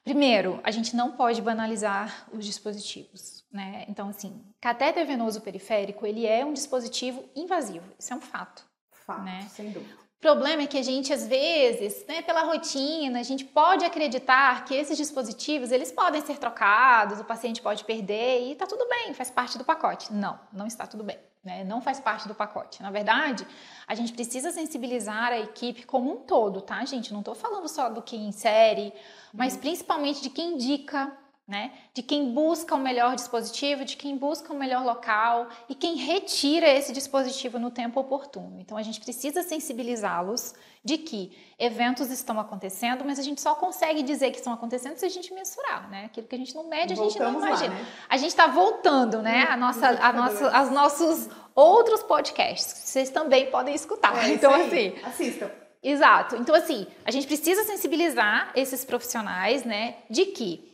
Primeiro, 0.04 0.60
a 0.64 0.72
gente 0.72 0.96
não 0.96 1.12
pode 1.12 1.42
banalizar 1.42 2.28
os 2.32 2.44
dispositivos, 2.44 3.46
né? 3.52 3.86
Então, 3.88 4.10
assim, 4.10 4.44
catéter 4.60 5.06
venoso 5.06 5.42
periférico, 5.42 6.06
ele 6.06 6.26
é 6.26 6.44
um 6.44 6.54
dispositivo 6.54 7.24
invasivo, 7.36 7.86
isso 8.00 8.12
é 8.12 8.16
um 8.16 8.22
fato. 8.22 8.66
Fato, 8.92 9.22
né? 9.22 9.46
sem 9.50 9.72
dúvida. 9.72 10.09
O 10.20 10.22
problema 10.22 10.64
é 10.64 10.68
que 10.68 10.78
a 10.78 10.84
gente, 10.84 11.14
às 11.14 11.26
vezes, 11.26 12.06
né, 12.06 12.22
pela 12.22 12.44
rotina, 12.44 13.22
a 13.22 13.24
gente 13.24 13.46
pode 13.46 13.86
acreditar 13.86 14.66
que 14.66 14.76
esses 14.76 14.98
dispositivos, 14.98 15.72
eles 15.72 15.94
podem 15.94 16.20
ser 16.20 16.38
trocados, 16.38 17.22
o 17.22 17.24
paciente 17.24 17.62
pode 17.62 17.86
perder 17.86 18.42
e 18.42 18.52
está 18.52 18.68
tudo 18.68 18.86
bem, 18.90 19.14
faz 19.14 19.32
parte 19.32 19.58
do 19.58 19.64
pacote. 19.64 20.12
Não, 20.12 20.38
não 20.52 20.68
está 20.68 20.86
tudo 20.86 21.06
bem. 21.06 21.18
Né? 21.42 21.64
Não 21.64 21.80
faz 21.80 22.02
parte 22.02 22.28
do 22.28 22.36
pacote. 22.36 22.84
Na 22.84 22.92
verdade, 22.92 23.48
a 23.88 23.96
gente 23.96 24.12
precisa 24.12 24.52
sensibilizar 24.52 25.32
a 25.32 25.40
equipe 25.40 25.86
como 25.86 26.12
um 26.12 26.18
todo, 26.18 26.60
tá, 26.60 26.84
gente? 26.84 27.14
Não 27.14 27.22
estou 27.22 27.34
falando 27.34 27.70
só 27.70 27.88
do 27.88 28.02
que 28.02 28.18
insere, 28.18 28.92
mas 29.34 29.54
uhum. 29.54 29.62
principalmente 29.62 30.22
de 30.22 30.30
quem 30.30 30.56
indica, 30.56 31.18
né? 31.50 31.72
De 31.96 32.04
quem 32.04 32.32
busca 32.32 32.76
o 32.76 32.78
melhor 32.78 33.16
dispositivo, 33.16 33.84
de 33.84 33.98
quem 33.98 34.16
busca 34.16 34.54
o 34.54 34.56
melhor 34.56 34.86
local 34.86 35.48
e 35.68 35.74
quem 35.74 35.96
retira 35.96 36.70
esse 36.70 36.94
dispositivo 36.94 37.58
no 37.58 37.72
tempo 37.72 38.00
oportuno. 38.00 38.60
Então 38.60 38.78
a 38.78 38.84
gente 38.84 39.02
precisa 39.02 39.42
sensibilizá-los 39.42 40.54
de 40.86 41.00
que 41.00 41.36
eventos 41.58 42.12
estão 42.12 42.40
acontecendo, 42.40 43.04
mas 43.04 43.18
a 43.18 43.24
gente 43.24 43.42
só 43.42 43.56
consegue 43.56 44.04
dizer 44.04 44.30
que 44.30 44.38
estão 44.38 44.54
acontecendo 44.54 44.96
se 44.98 45.06
a 45.06 45.10
gente 45.10 45.34
mensurar, 45.34 45.90
né? 45.90 46.06
Aquilo 46.06 46.28
que 46.28 46.36
a 46.36 46.38
gente 46.38 46.54
não 46.54 46.70
mede, 46.70 46.94
a 46.94 46.96
gente 46.96 47.18
não 47.18 47.34
imagina. 47.34 47.74
Lá, 47.74 47.80
né? 47.80 47.88
A 48.08 48.18
gente 48.18 48.30
está 48.30 48.46
voltando, 48.46 49.20
né? 49.20 49.48
A 49.50 49.58
nossa, 49.58 49.88
a 49.90 50.14
nossa, 50.14 50.50
as 50.50 50.72
nossos 50.72 51.30
outros 51.56 52.04
podcasts, 52.04 52.74
que 52.74 52.90
vocês 52.90 53.10
também 53.10 53.50
podem 53.50 53.74
escutar. 53.74 54.16
É, 54.24 54.30
então 54.34 54.54
assim, 54.54 54.94
assistam. 55.04 55.50
Exato. 55.82 56.36
Então 56.36 56.54
assim, 56.54 56.86
a 57.04 57.10
gente 57.10 57.26
precisa 57.26 57.64
sensibilizar 57.64 58.52
esses 58.56 58.86
profissionais, 58.86 59.64
né, 59.64 59.96
de 60.10 60.28
que 60.28 60.69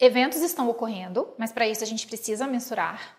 Eventos 0.00 0.40
estão 0.42 0.68
ocorrendo, 0.68 1.34
mas 1.36 1.52
para 1.52 1.66
isso 1.66 1.82
a 1.82 1.86
gente 1.86 2.06
precisa 2.06 2.46
mensurar. 2.46 3.16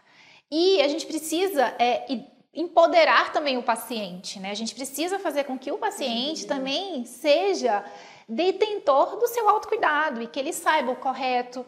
E 0.50 0.82
a 0.82 0.88
gente 0.88 1.06
precisa 1.06 1.76
é, 1.78 2.06
empoderar 2.54 3.32
também 3.32 3.58
o 3.58 3.64
paciente, 3.64 4.40
né? 4.40 4.52
A 4.52 4.56
gente 4.56 4.74
precisa 4.74 5.20
fazer 5.20 5.44
com 5.44 5.58
que 5.58 5.72
o 5.72 5.78
paciente 5.78 6.48
também 6.48 7.06
seja 7.06 7.84
detentor 8.28 9.18
do 9.18 9.28
seu 9.28 9.48
autocuidado 9.50 10.22
e 10.22 10.28
que 10.28 10.40
ele 10.40 10.54
saiba 10.54 10.92
o 10.92 10.96
correto. 10.96 11.66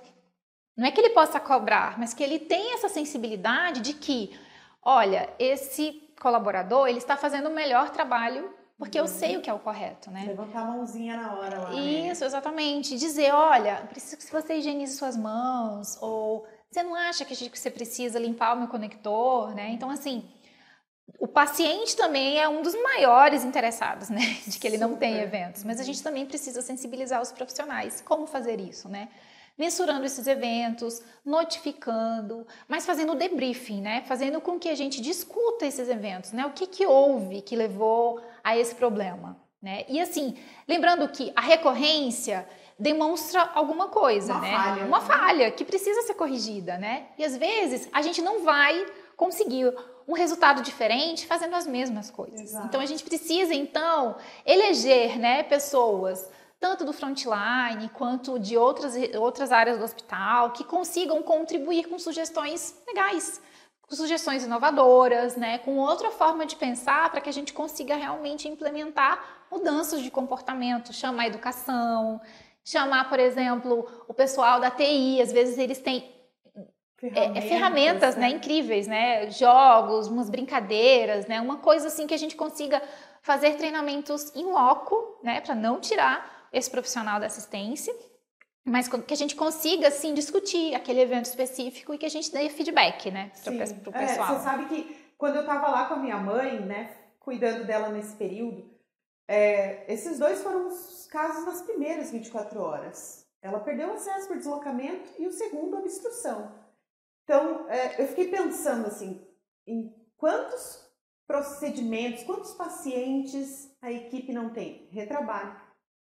Não 0.78 0.88
é 0.88 0.92
que 0.92 1.02
ele 1.02 1.10
possa 1.10 1.40
cobrar, 1.40 2.00
mas 2.00 2.14
que 2.14 2.24
ele 2.24 2.40
tenha 2.40 2.76
essa 2.76 2.90
sensibilidade 2.90 3.82
de 3.82 3.94
que, 3.94 4.34
olha, 4.82 5.30
esse 5.38 6.10
colaborador 6.20 6.88
ele 6.88 7.00
está 7.00 7.18
fazendo 7.18 7.50
o 7.50 7.54
melhor 7.54 7.90
trabalho 7.90 8.54
porque 8.82 9.00
eu 9.00 9.08
sei 9.08 9.38
o 9.38 9.42
que 9.42 9.50
é 9.50 9.54
o 9.54 9.60
correto, 9.60 10.10
né? 10.10 10.26
Levantar 10.26 10.62
a 10.62 10.66
mãozinha 10.66 11.16
na 11.16 11.36
hora 11.36 11.60
lá. 11.60 11.72
Isso, 11.72 12.22
né? 12.22 12.28
exatamente. 12.28 12.98
Dizer, 12.98 13.32
olha, 13.32 13.76
preciso 13.88 14.18
que 14.18 14.26
você 14.32 14.56
higienize 14.56 14.98
suas 14.98 15.16
mãos, 15.16 16.00
ou 16.02 16.48
você 16.68 16.82
não 16.82 16.96
acha 16.96 17.24
que 17.24 17.36
você 17.36 17.70
precisa 17.70 18.18
limpar 18.18 18.56
o 18.56 18.60
meu 18.60 18.68
conector, 18.68 19.54
né? 19.54 19.70
Então, 19.70 19.92
assim, 19.92 20.28
o 21.20 21.28
paciente 21.28 21.96
também 21.96 22.40
é 22.40 22.50
um 22.50 22.64
dos 22.64 22.74
maiores 22.82 23.44
interessados, 23.44 24.10
né? 24.10 24.22
De 24.48 24.58
que 24.58 24.66
ele 24.66 24.80
Super. 24.80 24.90
não 24.90 24.98
tem 24.98 25.20
eventos. 25.20 25.64
Mas 25.64 25.80
a 25.80 25.84
gente 25.84 26.02
também 26.02 26.26
precisa 26.26 26.64
sensibilizar 26.64 27.22
os 27.22 27.32
profissionais. 27.32 28.02
Como 28.02 28.26
fazer 28.26 28.60
isso, 28.60 28.90
né? 28.90 29.10
Mensurando 29.62 30.04
esses 30.04 30.26
eventos, 30.26 31.04
notificando, 31.24 32.48
mas 32.68 32.84
fazendo 32.84 33.12
o 33.12 33.16
debriefing, 33.16 33.80
né? 33.80 34.02
Fazendo 34.08 34.42
com 34.42 34.58
que 34.58 34.68
a 34.68 34.74
gente 34.74 35.00
discuta 35.00 35.68
esses 35.68 35.88
eventos, 35.88 36.32
né? 36.32 36.48
O 36.48 36.50
que, 36.50 36.66
que 36.66 36.84
houve 36.84 37.44
que 37.44 37.56
levou 37.56 38.20
a 38.44 38.58
esse 38.58 38.74
problema, 38.74 39.38
né? 39.62 39.86
E 39.88 40.02
assim, 40.02 40.36
lembrando 40.68 41.08
que 41.10 41.32
a 41.36 41.42
recorrência 41.42 42.48
demonstra 42.80 43.52
alguma 43.54 43.88
coisa, 43.90 44.34
uma 44.34 44.42
né? 44.42 44.52
Falha, 44.52 44.86
uma 44.86 45.00
né? 45.00 45.06
falha 45.06 45.52
que 45.52 45.64
precisa 45.64 46.02
ser 46.02 46.16
corrigida, 46.16 46.80
né? 46.80 47.10
E 47.16 47.24
às 47.24 47.38
vezes 47.38 47.88
a 47.94 48.02
gente 48.02 48.20
não 48.20 48.44
vai 48.44 48.84
conseguir 49.16 49.72
um 50.08 50.14
resultado 50.14 50.64
diferente 50.64 51.28
fazendo 51.28 51.56
as 51.56 51.68
mesmas 51.68 52.10
coisas. 52.10 52.42
Exato. 52.42 52.66
Então 52.66 52.82
a 52.82 52.86
gente 52.88 53.04
precisa 53.04 53.54
então 53.54 54.16
eleger, 54.44 55.20
né, 55.20 55.44
pessoas 55.44 56.28
tanto 56.62 56.86
do 56.86 56.94
frontline 56.94 57.90
quanto 57.92 58.38
de 58.38 58.56
outras, 58.56 58.94
outras 59.16 59.52
áreas 59.52 59.80
do 59.80 59.84
hospital, 59.84 60.52
que 60.52 60.64
consigam 60.64 61.24
contribuir 61.24 61.90
com 61.90 61.98
sugestões 61.98 62.80
legais, 62.88 63.42
com 63.82 63.96
sugestões 63.96 64.44
inovadoras, 64.44 65.36
né, 65.36 65.58
com 65.58 65.80
outra 65.80 66.12
forma 66.12 66.46
de 66.46 66.56
pensar 66.56 67.10
para 67.10 67.20
que 67.20 67.28
a 67.28 67.34
gente 67.34 67.52
consiga 67.52 67.96
realmente 67.96 68.48
implementar 68.48 69.20
mudanças 69.52 70.02
de 70.02 70.12
comportamento, 70.12 70.94
chamar 70.94 71.24
a 71.24 71.28
educação, 71.28 72.22
chamar, 72.64 73.10
por 73.10 73.20
exemplo, 73.20 73.90
o 74.08 74.14
pessoal 74.14 74.60
da 74.60 74.70
TI, 74.70 75.20
às 75.20 75.32
vezes 75.32 75.58
eles 75.58 75.80
têm 75.80 76.10
Ferramentas, 76.96 77.36
é, 77.36 77.40
é 77.40 77.50
ferramentas 77.50 78.16
né? 78.16 78.22
né? 78.22 78.30
incríveis, 78.30 78.86
né? 78.86 79.32
Jogos, 79.32 80.08
umas 80.08 80.30
brincadeiras, 80.30 81.26
né? 81.26 81.42
Uma 81.42 81.58
coisa 81.58 81.88
assim 81.88 82.06
que 82.06 82.14
a 82.14 82.18
gente 82.18 82.36
consiga 82.36 82.80
fazer 83.24 83.56
treinamentos 83.56 84.32
em 84.36 84.46
loco, 84.46 85.20
né? 85.24 85.42
Para 85.42 85.56
não 85.56 85.80
tirar 85.80 86.41
esse 86.52 86.70
profissional 86.70 87.20
da 87.20 87.28
assistência, 87.28 87.94
mas 88.64 88.88
que 88.88 89.14
a 89.14 89.18
gente 89.18 89.36
consiga, 89.36 89.88
assim, 89.88 90.14
discutir 90.14 90.76
aquele 90.76 91.02
evento 91.02 91.26
específico 91.26 91.94
e 91.94 91.98
que 91.98 92.06
a 92.06 92.10
gente 92.10 92.32
dê 92.32 92.50
feedback, 92.50 93.10
né, 93.10 93.32
para 93.44 93.54
o 93.54 93.56
é, 93.56 94.08
pessoal. 94.08 94.34
É, 94.34 94.38
você 94.38 94.44
sabe 94.44 94.66
que 94.66 95.14
quando 95.18 95.36
eu 95.36 95.42
estava 95.42 95.70
lá 95.70 95.88
com 95.88 95.96
a 95.96 96.00
minha 96.00 96.18
mãe, 96.18 96.60
né, 96.60 96.96
cuidando 97.20 97.66
dela 97.66 97.90
nesse 97.90 98.16
período, 98.16 98.70
é, 99.28 99.92
esses 99.92 100.20
dois 100.20 100.44
foram 100.44 100.68
os 100.68 101.08
casos 101.08 101.46
das 101.46 101.62
primeiras 101.62 102.12
24 102.12 102.60
horas. 102.62 103.26
Ela 103.42 103.60
perdeu 103.60 103.90
o 103.90 103.94
acesso 103.94 104.28
por 104.28 104.38
deslocamento 104.38 105.10
e 105.18 105.26
o 105.26 105.32
segundo, 105.32 105.78
obstrução. 105.78 106.54
Então, 107.24 107.68
é, 107.70 108.02
eu 108.02 108.08
fiquei 108.08 108.30
pensando, 108.30 108.88
assim, 108.88 109.26
em 109.66 109.96
quantos 110.18 110.88
procedimentos, 111.26 112.24
quantos 112.24 112.54
pacientes 112.54 113.76
a 113.82 113.92
equipe 113.92 114.34
não 114.34 114.52
tem? 114.52 114.88
Retrabalho 114.92 115.71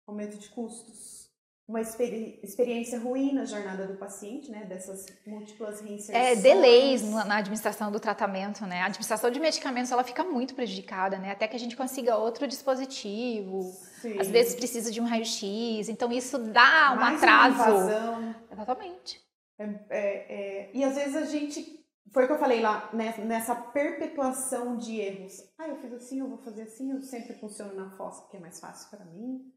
aumento 0.06 0.38
de 0.38 0.48
custos, 0.48 1.24
uma 1.66 1.80
experi 1.80 2.38
experiência 2.42 2.98
ruim 2.98 3.32
na 3.32 3.46
jornada 3.46 3.86
do 3.86 3.96
paciente, 3.96 4.50
né, 4.50 4.64
dessas 4.66 5.06
múltiplas 5.26 5.80
reinserções. 5.80 6.14
É, 6.14 6.36
delays 6.36 7.02
na 7.02 7.36
administração 7.36 7.90
do 7.90 7.98
tratamento, 7.98 8.66
né, 8.66 8.82
a 8.82 8.86
administração 8.86 9.30
de 9.30 9.40
medicamentos, 9.40 9.90
ela 9.90 10.04
fica 10.04 10.22
muito 10.22 10.54
prejudicada, 10.54 11.18
né, 11.18 11.30
até 11.30 11.48
que 11.48 11.56
a 11.56 11.58
gente 11.58 11.74
consiga 11.74 12.16
outro 12.16 12.46
dispositivo, 12.46 13.62
Sim. 14.02 14.18
às 14.20 14.28
vezes 14.28 14.54
precisa 14.54 14.90
de 14.90 15.00
um 15.00 15.04
raio-x, 15.04 15.88
então 15.88 16.12
isso 16.12 16.38
dá 16.38 16.92
um 16.92 17.00
Mais 17.00 17.16
atraso. 17.16 17.54
Uma 17.54 17.70
invasão. 17.70 18.34
Exatamente. 18.52 19.24
É, 19.58 19.64
é, 19.64 19.98
é, 19.98 20.70
e 20.74 20.84
às 20.84 20.96
vezes 20.96 21.16
a 21.16 21.24
gente 21.24 21.82
foi 22.12 22.24
o 22.24 22.26
que 22.26 22.32
eu 22.34 22.38
falei 22.38 22.60
lá, 22.60 22.90
né, 22.92 23.14
nessa 23.24 23.54
perpetuação 23.54 24.76
de 24.76 25.00
erros. 25.00 25.42
Ah, 25.58 25.68
eu 25.68 25.76
fiz 25.76 25.92
assim, 25.94 26.20
eu 26.20 26.28
vou 26.28 26.38
fazer 26.38 26.62
assim, 26.62 26.92
eu 26.92 27.02
sempre 27.02 27.34
funciono 27.34 27.74
na 27.74 27.90
fossa 27.96 28.22
porque 28.22 28.36
é 28.36 28.40
mais 28.40 28.60
fácil 28.60 28.90
para 28.90 29.04
mim. 29.06 29.50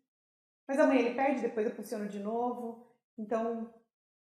Mas 0.68 0.80
amanhã 0.80 1.00
ele 1.00 1.16
perde, 1.16 1.42
depois 1.42 1.66
eu 1.66 1.76
funciono 1.76 2.08
de 2.08 2.20
novo. 2.20 2.86
Então, 3.18 3.74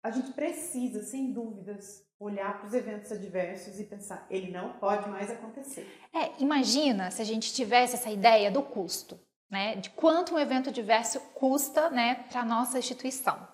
a 0.02 0.10
gente 0.10 0.32
precisa, 0.32 1.02
sem 1.02 1.32
dúvidas, 1.32 2.06
olhar 2.18 2.58
para 2.58 2.66
os 2.66 2.74
eventos 2.74 3.12
adversos 3.12 3.78
e 3.78 3.84
pensar, 3.84 4.26
ele 4.30 4.50
não 4.50 4.74
pode 4.74 5.08
mais 5.08 5.30
acontecer. 5.30 5.86
É, 6.14 6.30
imagina 6.42 7.10
se 7.10 7.20
a 7.20 7.24
gente 7.24 7.52
tivesse 7.52 7.96
essa 7.96 8.10
ideia 8.10 8.50
do 8.50 8.62
custo, 8.62 9.18
né? 9.50 9.76
De 9.76 9.90
quanto 9.90 10.34
um 10.34 10.38
evento 10.38 10.70
adverso 10.70 11.20
custa, 11.34 11.90
né, 11.90 12.26
para 12.30 12.44
nossa 12.44 12.78
instituição. 12.78 13.46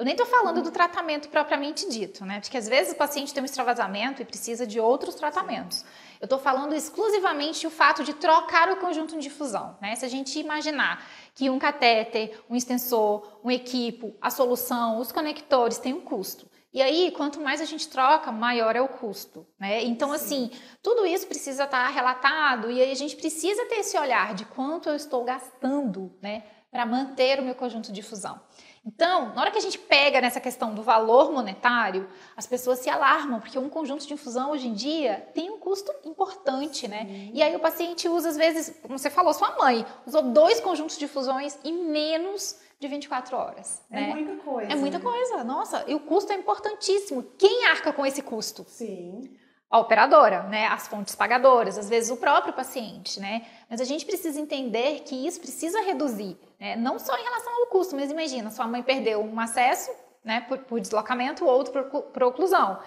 Eu 0.00 0.04
nem 0.06 0.14
estou 0.14 0.26
falando 0.26 0.62
do 0.62 0.70
tratamento 0.70 1.28
propriamente 1.28 1.86
dito, 1.86 2.24
né? 2.24 2.40
Porque 2.40 2.56
às 2.56 2.66
vezes 2.66 2.94
o 2.94 2.96
paciente 2.96 3.34
tem 3.34 3.42
um 3.42 3.44
extravasamento 3.44 4.22
e 4.22 4.24
precisa 4.24 4.66
de 4.66 4.80
outros 4.80 5.14
tratamentos. 5.14 5.84
Eu 6.18 6.24
estou 6.24 6.38
falando 6.38 6.74
exclusivamente 6.74 7.66
o 7.66 7.70
fato 7.70 8.02
de 8.02 8.14
trocar 8.14 8.70
o 8.70 8.78
conjunto 8.78 9.14
de 9.14 9.20
difusão, 9.20 9.76
né? 9.78 9.94
Se 9.96 10.06
a 10.06 10.08
gente 10.08 10.38
imaginar 10.38 11.06
que 11.34 11.50
um 11.50 11.58
catéter, 11.58 12.42
um 12.48 12.56
extensor, 12.56 13.40
um 13.44 13.50
equipo, 13.50 14.16
a 14.22 14.30
solução, 14.30 14.98
os 14.98 15.12
conectores 15.12 15.76
têm 15.76 15.92
um 15.92 16.00
custo. 16.00 16.50
E 16.72 16.80
aí, 16.80 17.10
quanto 17.10 17.38
mais 17.38 17.60
a 17.60 17.66
gente 17.66 17.86
troca, 17.86 18.32
maior 18.32 18.74
é 18.74 18.80
o 18.80 18.88
custo, 18.88 19.46
né? 19.58 19.84
Então, 19.84 20.08
Sim. 20.08 20.14
assim, 20.14 20.50
tudo 20.82 21.04
isso 21.04 21.26
precisa 21.26 21.64
estar 21.64 21.84
tá 21.84 21.90
relatado 21.90 22.70
e 22.70 22.80
aí 22.80 22.90
a 22.90 22.96
gente 22.96 23.16
precisa 23.16 23.66
ter 23.66 23.80
esse 23.80 23.98
olhar 23.98 24.32
de 24.34 24.46
quanto 24.46 24.88
eu 24.88 24.96
estou 24.96 25.24
gastando, 25.24 26.10
né, 26.22 26.44
para 26.70 26.86
manter 26.86 27.38
o 27.38 27.42
meu 27.42 27.54
conjunto 27.54 27.88
de 27.88 28.00
difusão. 28.00 28.40
Então, 28.84 29.34
na 29.34 29.42
hora 29.42 29.50
que 29.50 29.58
a 29.58 29.62
gente 29.62 29.78
pega 29.78 30.20
nessa 30.20 30.40
questão 30.40 30.74
do 30.74 30.82
valor 30.82 31.30
monetário, 31.30 32.08
as 32.34 32.46
pessoas 32.46 32.78
se 32.78 32.88
alarmam, 32.88 33.38
porque 33.38 33.58
um 33.58 33.68
conjunto 33.68 34.06
de 34.06 34.14
infusão 34.14 34.52
hoje 34.52 34.68
em 34.68 34.72
dia 34.72 35.28
tem 35.34 35.50
um 35.50 35.58
custo 35.58 35.92
importante, 36.04 36.88
né? 36.88 37.30
E 37.32 37.42
aí 37.42 37.54
o 37.54 37.60
paciente 37.60 38.08
usa, 38.08 38.30
às 38.30 38.36
vezes, 38.36 38.78
como 38.80 38.98
você 38.98 39.10
falou, 39.10 39.34
sua 39.34 39.56
mãe 39.58 39.84
usou 40.06 40.22
dois 40.22 40.60
conjuntos 40.60 40.96
de 40.96 41.06
fusões 41.06 41.58
em 41.62 41.84
menos 41.84 42.58
de 42.78 42.88
24 42.88 43.36
horas. 43.36 43.82
É 43.90 44.00
né? 44.00 44.14
muita 44.14 44.42
coisa. 44.42 44.72
É 44.72 44.74
muita 44.74 44.98
né? 44.98 45.04
coisa. 45.04 45.44
Nossa, 45.44 45.84
e 45.86 45.94
o 45.94 46.00
custo 46.00 46.32
é 46.32 46.36
importantíssimo. 46.36 47.22
Quem 47.36 47.66
arca 47.66 47.92
com 47.92 48.06
esse 48.06 48.22
custo? 48.22 48.64
Sim 48.66 49.30
a 49.70 49.78
operadora, 49.78 50.42
né, 50.44 50.66
as 50.66 50.88
fontes 50.88 51.14
pagadoras, 51.14 51.78
às 51.78 51.88
vezes 51.88 52.10
o 52.10 52.16
próprio 52.16 52.52
paciente, 52.52 53.20
né? 53.20 53.46
Mas 53.68 53.80
a 53.80 53.84
gente 53.84 54.04
precisa 54.04 54.40
entender 54.40 55.02
que 55.04 55.14
isso 55.14 55.38
precisa 55.38 55.80
reduzir, 55.80 56.36
né? 56.58 56.74
Não 56.74 56.98
só 56.98 57.16
em 57.16 57.22
relação 57.22 57.52
ao 57.60 57.66
custo, 57.68 57.94
mas 57.94 58.10
imagina, 58.10 58.50
sua 58.50 58.66
mãe 58.66 58.82
perdeu 58.82 59.22
um 59.22 59.38
acesso, 59.38 59.92
né, 60.24 60.40
por, 60.48 60.58
por 60.58 60.80
deslocamento, 60.80 61.46
outro 61.46 61.84
por, 61.84 62.02
por, 62.02 62.22
oclusão. 62.24 62.80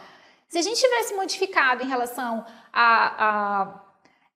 Se 0.49 0.57
a 0.57 0.61
gente 0.61 0.79
tivesse 0.79 1.15
modificado 1.15 1.83
em 1.83 1.87
relação 1.87 2.45
à, 2.71 3.61
à 3.61 3.83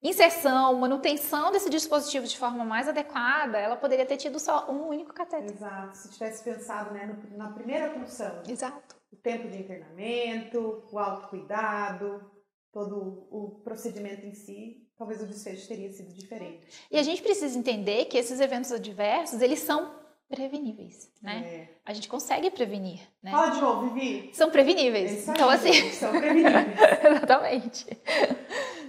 inserção, 0.02 0.74
manutenção 0.76 1.52
desse 1.52 1.70
dispositivo 1.70 2.26
de 2.26 2.38
forma 2.38 2.64
mais 2.64 2.88
adequada, 2.88 3.58
ela 3.58 3.76
poderia 3.76 4.06
ter 4.06 4.16
tido 4.16 4.40
só 4.40 4.72
um 4.72 4.88
único 4.88 5.14
cateter. 5.14 5.52
Exato. 5.52 5.98
Se 5.98 6.10
tivesse 6.12 6.44
pensado, 6.46 6.94
né, 6.94 7.14
na 7.36 7.50
primeira 7.50 7.92
função. 7.92 8.42
Exato. 8.48 8.96
O 9.12 9.18
tempo 9.18 9.50
de 9.50 9.60
internamento, 9.60 10.84
o 10.92 10.98
autocuidado, 10.98 12.37
todo 12.72 13.28
o 13.32 13.62
procedimento 13.64 14.26
em 14.26 14.34
si, 14.34 14.88
talvez 14.98 15.22
o 15.22 15.28
desfecho 15.28 15.68
teria 15.68 15.92
sido 15.92 16.14
diferente. 16.14 16.68
E 16.92 16.98
a 16.98 17.04
gente 17.04 17.22
precisa 17.22 17.58
entender 17.58 18.06
que 18.06 18.18
esses 18.18 18.40
eventos 18.40 18.72
adversos, 18.72 19.42
eles 19.42 19.60
são 19.60 19.96
preveníveis, 20.30 21.10
né? 21.22 21.40
É. 21.46 21.70
A 21.86 21.94
gente 21.94 22.10
consegue 22.10 22.52
prevenir, 22.52 23.00
né? 23.24 23.32
Fala 23.32 23.50
de 23.50 23.62
novo, 23.62 23.94
Vivi. 23.94 24.30
São 24.34 24.52
preveníveis. 24.52 25.28
É 25.28 25.32
então, 25.32 25.50
assim... 25.50 25.92
São 25.92 26.12
preveníveis. 26.12 26.78
Exatamente. 27.06 27.86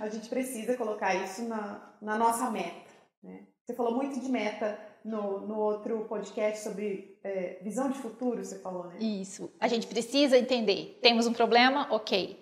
A 0.01 0.09
gente 0.09 0.29
precisa 0.29 0.77
colocar 0.77 1.15
isso 1.15 1.43
na, 1.45 1.95
na 2.03 2.19
nossa 2.19 2.51
meta, 2.51 2.91
né? 3.23 3.47
Você 3.65 3.75
falou 3.75 3.95
muito 3.95 4.19
de 4.19 4.29
meta 4.31 4.79
no, 5.05 5.47
no 5.47 5.59
outro 5.59 6.07
podcast 6.09 6.65
sobre 6.65 7.19
é, 7.23 7.59
visão 7.63 7.91
de 7.91 7.99
futuro, 7.99 8.43
você 8.43 8.59
falou, 8.59 8.87
né? 8.87 8.99
Isso. 8.99 9.53
A 9.61 9.69
gente 9.69 9.87
precisa 9.87 10.39
entender. 10.39 10.99
Temos 11.03 11.27
um 11.27 11.33
problema? 11.33 11.87
Ok. 11.91 12.41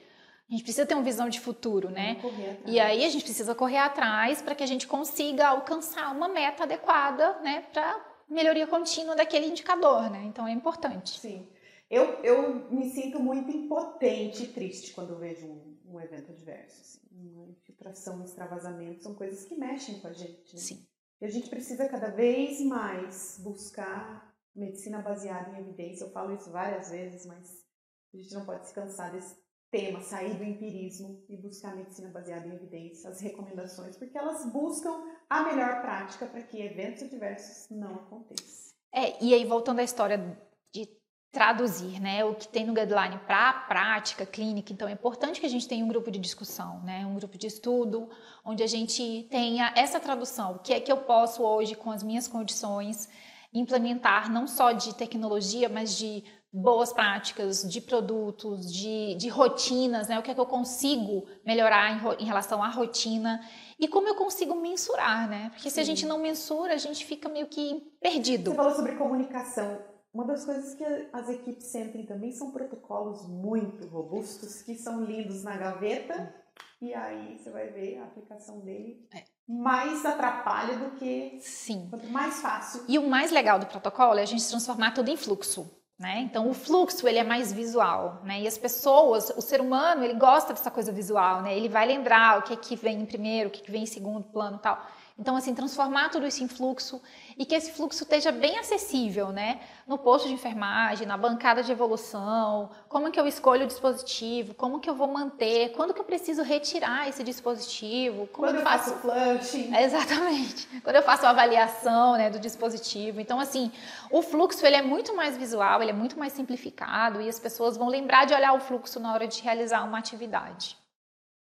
A 0.48 0.52
gente 0.52 0.62
precisa 0.62 0.86
ter 0.86 0.94
uma 0.94 1.02
visão 1.02 1.28
de 1.28 1.40
futuro, 1.40 1.90
né? 1.90 2.18
E 2.64 2.78
aí 2.78 3.04
a 3.04 3.08
gente 3.08 3.24
precisa 3.24 3.54
correr 3.54 3.78
atrás 3.78 4.40
para 4.40 4.54
que 4.54 4.62
a 4.62 4.66
gente 4.66 4.86
consiga 4.86 5.48
alcançar 5.48 6.14
uma 6.14 6.28
meta 6.28 6.62
adequada, 6.62 7.40
né? 7.40 7.62
Para 7.72 8.16
melhoria 8.28 8.66
contínua 8.66 9.16
daquele 9.16 9.46
indicador, 9.46 10.08
né? 10.08 10.24
Então 10.24 10.46
é 10.46 10.52
importante. 10.52 11.18
Sim. 11.18 11.48
Eu, 11.90 12.04
eu 12.22 12.70
me 12.70 12.90
sinto 12.90 13.18
muito 13.20 13.50
impotente 13.50 14.44
e 14.44 14.48
triste 14.48 14.92
quando 14.92 15.18
vejo 15.18 15.46
um, 15.46 15.78
um 15.86 16.00
evento 16.00 16.30
adverso. 16.30 16.80
Assim. 16.80 17.00
Uma 17.12 17.48
infiltração, 17.48 18.20
um 18.20 18.24
extravasamento, 18.24 19.02
são 19.02 19.14
coisas 19.14 19.44
que 19.44 19.54
mexem 19.54 20.00
com 20.00 20.08
a 20.08 20.12
gente. 20.12 20.54
Né? 20.54 20.60
Sim. 20.60 20.86
E 21.20 21.24
a 21.24 21.28
gente 21.28 21.48
precisa 21.48 21.88
cada 21.88 22.08
vez 22.08 22.60
mais 22.60 23.40
buscar 23.42 24.32
medicina 24.54 25.00
baseada 25.00 25.50
em 25.50 25.60
evidência. 25.60 26.04
Eu 26.04 26.10
falo 26.10 26.34
isso 26.34 26.50
várias 26.50 26.90
vezes, 26.90 27.26
mas 27.26 27.64
a 28.12 28.16
gente 28.16 28.34
não 28.34 28.44
pode 28.44 28.66
se 28.66 28.74
cansar 28.74 29.12
desse 29.12 29.36
tema, 29.76 30.00
sair 30.00 30.34
do 30.34 30.44
empirismo 30.44 31.22
e 31.28 31.36
buscar 31.36 31.76
medicina 31.76 32.08
baseada 32.08 32.46
em 32.46 32.54
evidência, 32.54 33.10
as 33.10 33.20
recomendações, 33.20 33.96
porque 33.96 34.16
elas 34.16 34.46
buscam 34.50 35.02
a 35.28 35.42
melhor 35.42 35.82
prática 35.82 36.26
para 36.26 36.42
que 36.42 36.60
eventos 36.60 37.02
adversos 37.02 37.68
não 37.70 37.94
aconteçam. 37.94 38.74
É, 38.92 39.22
e 39.22 39.34
aí 39.34 39.44
voltando 39.44 39.80
à 39.80 39.82
história 39.82 40.38
de 40.72 40.88
traduzir, 41.30 42.00
né, 42.00 42.24
o 42.24 42.34
que 42.34 42.48
tem 42.48 42.64
no 42.64 42.72
guideline 42.72 43.18
para 43.26 43.50
a 43.50 43.52
prática 43.52 44.24
clínica, 44.24 44.72
então 44.72 44.88
é 44.88 44.92
importante 44.92 45.38
que 45.38 45.46
a 45.46 45.50
gente 45.50 45.68
tenha 45.68 45.84
um 45.84 45.88
grupo 45.88 46.10
de 46.10 46.18
discussão, 46.18 46.80
né, 46.82 47.04
um 47.04 47.14
grupo 47.14 47.36
de 47.36 47.46
estudo, 47.46 48.08
onde 48.44 48.62
a 48.62 48.66
gente 48.66 49.26
tenha 49.30 49.72
essa 49.76 50.00
tradução, 50.00 50.52
o 50.52 50.58
que 50.60 50.72
é 50.72 50.80
que 50.80 50.90
eu 50.90 50.98
posso 50.98 51.42
hoje 51.42 51.74
com 51.74 51.90
as 51.90 52.02
minhas 52.02 52.26
condições 52.26 53.08
implementar 53.52 54.30
não 54.30 54.46
só 54.46 54.72
de 54.72 54.94
tecnologia, 54.94 55.68
mas 55.68 55.96
de 55.96 56.24
boas 56.56 56.92
práticas, 56.92 57.62
de 57.68 57.80
produtos, 57.80 58.72
de, 58.72 59.14
de 59.16 59.28
rotinas, 59.28 60.08
né? 60.08 60.18
O 60.18 60.22
que 60.22 60.30
é 60.30 60.34
que 60.34 60.40
eu 60.40 60.46
consigo 60.46 61.26
melhorar 61.44 61.92
em, 61.92 62.22
em 62.22 62.24
relação 62.24 62.62
à 62.62 62.68
rotina 62.68 63.40
e 63.78 63.86
como 63.86 64.08
eu 64.08 64.14
consigo 64.14 64.54
mensurar, 64.54 65.28
né? 65.28 65.50
Porque 65.50 65.68
Sim. 65.68 65.74
se 65.74 65.80
a 65.80 65.84
gente 65.84 66.06
não 66.06 66.18
mensura, 66.18 66.72
a 66.72 66.78
gente 66.78 67.04
fica 67.04 67.28
meio 67.28 67.46
que 67.46 67.92
perdido. 68.00 68.50
Você 68.50 68.56
falou 68.56 68.74
sobre 68.74 68.96
comunicação. 68.96 69.78
Uma 70.14 70.24
das 70.24 70.46
coisas 70.46 70.74
que 70.74 70.84
as 71.12 71.28
equipes 71.28 71.66
sentem 71.66 72.06
também 72.06 72.32
são 72.32 72.50
protocolos 72.50 73.28
muito 73.28 73.86
robustos 73.88 74.62
que 74.62 74.74
são 74.74 75.04
lindos 75.04 75.44
na 75.44 75.58
gaveta 75.58 76.34
e 76.80 76.94
aí 76.94 77.36
você 77.36 77.50
vai 77.50 77.68
ver 77.68 77.98
a 77.98 78.04
aplicação 78.04 78.60
dele 78.60 79.06
é. 79.14 79.24
mais 79.46 80.06
atrapalha 80.06 80.78
do 80.78 80.92
que 80.92 81.38
Sim. 81.42 81.88
quanto 81.90 82.06
mais 82.08 82.40
fácil. 82.40 82.84
E 82.88 82.98
o 82.98 83.06
mais 83.06 83.30
legal 83.30 83.58
do 83.58 83.66
protocolo 83.66 84.18
é 84.18 84.22
a 84.22 84.26
gente 84.26 84.48
transformar 84.48 84.92
tudo 84.92 85.10
em 85.10 85.18
fluxo. 85.18 85.70
Né? 85.98 86.20
Então 86.20 86.50
o 86.50 86.52
fluxo 86.52 87.08
ele 87.08 87.18
é 87.18 87.24
mais 87.24 87.50
visual, 87.50 88.20
né? 88.22 88.42
E 88.42 88.46
as 88.46 88.58
pessoas, 88.58 89.30
o 89.30 89.40
ser 89.40 89.62
humano, 89.62 90.04
ele 90.04 90.12
gosta 90.12 90.52
dessa 90.52 90.70
coisa 90.70 90.92
visual, 90.92 91.40
né? 91.40 91.56
Ele 91.56 91.70
vai 91.70 91.86
lembrar 91.86 92.38
o 92.38 92.42
que 92.42 92.52
é 92.52 92.56
que 92.56 92.76
vem 92.76 93.00
em 93.00 93.06
primeiro, 93.06 93.48
o 93.48 93.50
que, 93.50 93.62
é 93.62 93.64
que 93.64 93.70
vem 93.70 93.84
em 93.84 93.86
segundo 93.86 94.22
plano, 94.24 94.58
tal. 94.58 94.78
Então, 95.18 95.34
assim, 95.34 95.54
transformar 95.54 96.10
tudo 96.10 96.26
isso 96.26 96.44
em 96.44 96.48
fluxo 96.48 97.00
e 97.38 97.46
que 97.46 97.54
esse 97.54 97.72
fluxo 97.72 98.02
esteja 98.02 98.30
bem 98.30 98.58
acessível, 98.58 99.32
né? 99.32 99.60
No 99.86 99.96
posto 99.96 100.28
de 100.28 100.34
enfermagem, 100.34 101.06
na 101.06 101.16
bancada 101.16 101.62
de 101.62 101.72
evolução, 101.72 102.68
como 102.86 103.10
que 103.10 103.18
eu 103.18 103.26
escolho 103.26 103.64
o 103.64 103.66
dispositivo, 103.66 104.52
como 104.52 104.78
que 104.78 104.90
eu 104.90 104.94
vou 104.94 105.08
manter, 105.08 105.72
quando 105.72 105.94
que 105.94 106.00
eu 106.00 106.04
preciso 106.04 106.42
retirar 106.42 107.08
esse 107.08 107.24
dispositivo, 107.24 108.26
como 108.26 108.48
quando 108.48 108.56
eu 108.56 108.62
faço, 108.62 108.90
faço 108.90 109.00
flushing. 109.00 109.74
exatamente. 109.80 110.68
Quando 110.84 110.96
eu 110.96 111.02
faço 111.02 111.24
a 111.24 111.30
avaliação, 111.30 112.12
né, 112.12 112.28
do 112.28 112.38
dispositivo. 112.38 113.18
Então, 113.18 113.40
assim, 113.40 113.72
o 114.10 114.20
fluxo 114.20 114.66
ele 114.66 114.76
é 114.76 114.82
muito 114.82 115.16
mais 115.16 115.34
visual, 115.34 115.80
ele 115.80 115.92
é 115.92 115.94
muito 115.94 116.18
mais 116.18 116.34
simplificado 116.34 117.22
e 117.22 117.28
as 117.28 117.40
pessoas 117.40 117.74
vão 117.74 117.88
lembrar 117.88 118.26
de 118.26 118.34
olhar 118.34 118.52
o 118.52 118.60
fluxo 118.60 119.00
na 119.00 119.14
hora 119.14 119.26
de 119.26 119.40
realizar 119.40 119.82
uma 119.82 119.98
atividade. 119.98 120.76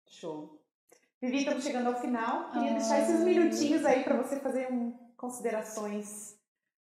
Show. 0.07 0.62
Vivi, 1.23 1.39
estamos 1.39 1.63
chegando 1.63 1.87
ao 1.87 2.01
final. 2.01 2.51
Queria 2.51 2.73
ah. 2.73 2.75
deixar 2.75 3.01
esses 3.01 3.21
minutinhos 3.21 3.85
aí 3.85 4.03
para 4.03 4.21
você 4.21 4.41
fazer 4.41 4.73
um, 4.73 4.91
considerações 5.17 6.35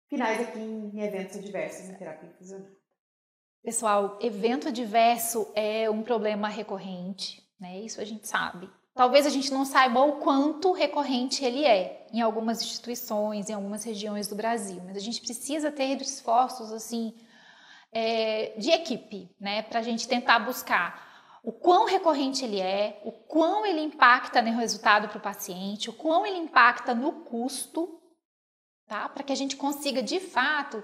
finais 0.07 0.39
aqui 0.39 0.59
em 0.59 1.01
eventos 1.01 1.35
adversos 1.35 1.89
em 1.89 1.95
terapia. 1.95 2.33
Pessoal, 3.61 4.17
evento 4.21 4.69
adverso 4.69 5.51
é 5.53 5.89
um 5.89 6.01
problema 6.01 6.47
recorrente, 6.47 7.43
né? 7.59 7.81
Isso 7.81 7.99
a 7.99 8.05
gente 8.05 8.25
sabe. 8.25 8.69
Talvez 8.95 9.25
a 9.25 9.29
gente 9.29 9.51
não 9.51 9.65
saiba 9.65 9.99
o 9.99 10.19
quanto 10.21 10.71
recorrente 10.71 11.43
ele 11.43 11.65
é 11.65 12.07
em 12.13 12.21
algumas 12.21 12.61
instituições, 12.61 13.49
em 13.49 13.53
algumas 13.53 13.83
regiões 13.83 14.29
do 14.29 14.35
Brasil, 14.35 14.81
mas 14.85 14.95
a 14.95 15.01
gente 15.01 15.19
precisa 15.19 15.69
ter 15.69 16.01
esforços 16.01 16.71
assim 16.71 17.13
é, 17.91 18.53
de 18.57 18.71
equipe, 18.71 19.35
né, 19.37 19.63
para 19.63 19.79
a 19.79 19.83
gente 19.83 20.07
tentar 20.07 20.39
buscar 20.39 21.12
o 21.43 21.51
quão 21.51 21.85
recorrente 21.85 22.45
ele 22.45 22.61
é, 22.61 23.01
o 23.03 23.11
quão 23.11 23.65
ele 23.65 23.81
impacta 23.81 24.41
no 24.41 24.57
resultado 24.57 25.09
para 25.09 25.17
o 25.17 25.21
paciente, 25.21 25.89
o 25.89 25.93
quão 25.93 26.25
ele 26.25 26.37
impacta 26.37 26.95
no 26.95 27.11
custo, 27.25 27.99
tá? 28.87 29.09
Para 29.09 29.23
que 29.23 29.33
a 29.33 29.35
gente 29.35 29.57
consiga 29.57 30.01
de 30.01 30.21
fato 30.21 30.81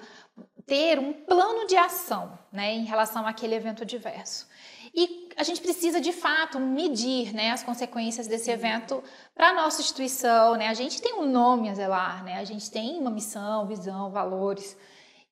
ter 0.66 1.00
um 1.00 1.14
plano 1.14 1.66
de 1.66 1.78
ação, 1.78 2.38
né, 2.52 2.74
em 2.74 2.84
relação 2.84 3.26
àquele 3.26 3.56
evento 3.56 3.84
adverso. 3.84 4.48
E 4.94 5.30
a 5.38 5.44
gente 5.44 5.62
precisa 5.62 6.02
de 6.02 6.12
fato 6.12 6.60
medir, 6.60 7.34
né, 7.34 7.52
as 7.52 7.64
consequências 7.64 8.28
desse 8.28 8.52
evento 8.52 9.02
para 9.34 9.50
a 9.50 9.54
nossa 9.54 9.80
instituição, 9.82 10.56
né? 10.56 10.68
A 10.68 10.74
gente 10.74 11.02
tem 11.02 11.14
um 11.14 11.26
nome 11.26 11.70
a 11.70 11.74
zelar, 11.74 12.24
né? 12.24 12.38
A 12.38 12.44
gente 12.44 12.70
tem 12.70 13.00
uma 13.00 13.10
missão, 13.10 13.66
visão, 13.66 14.12
valores. 14.12 14.76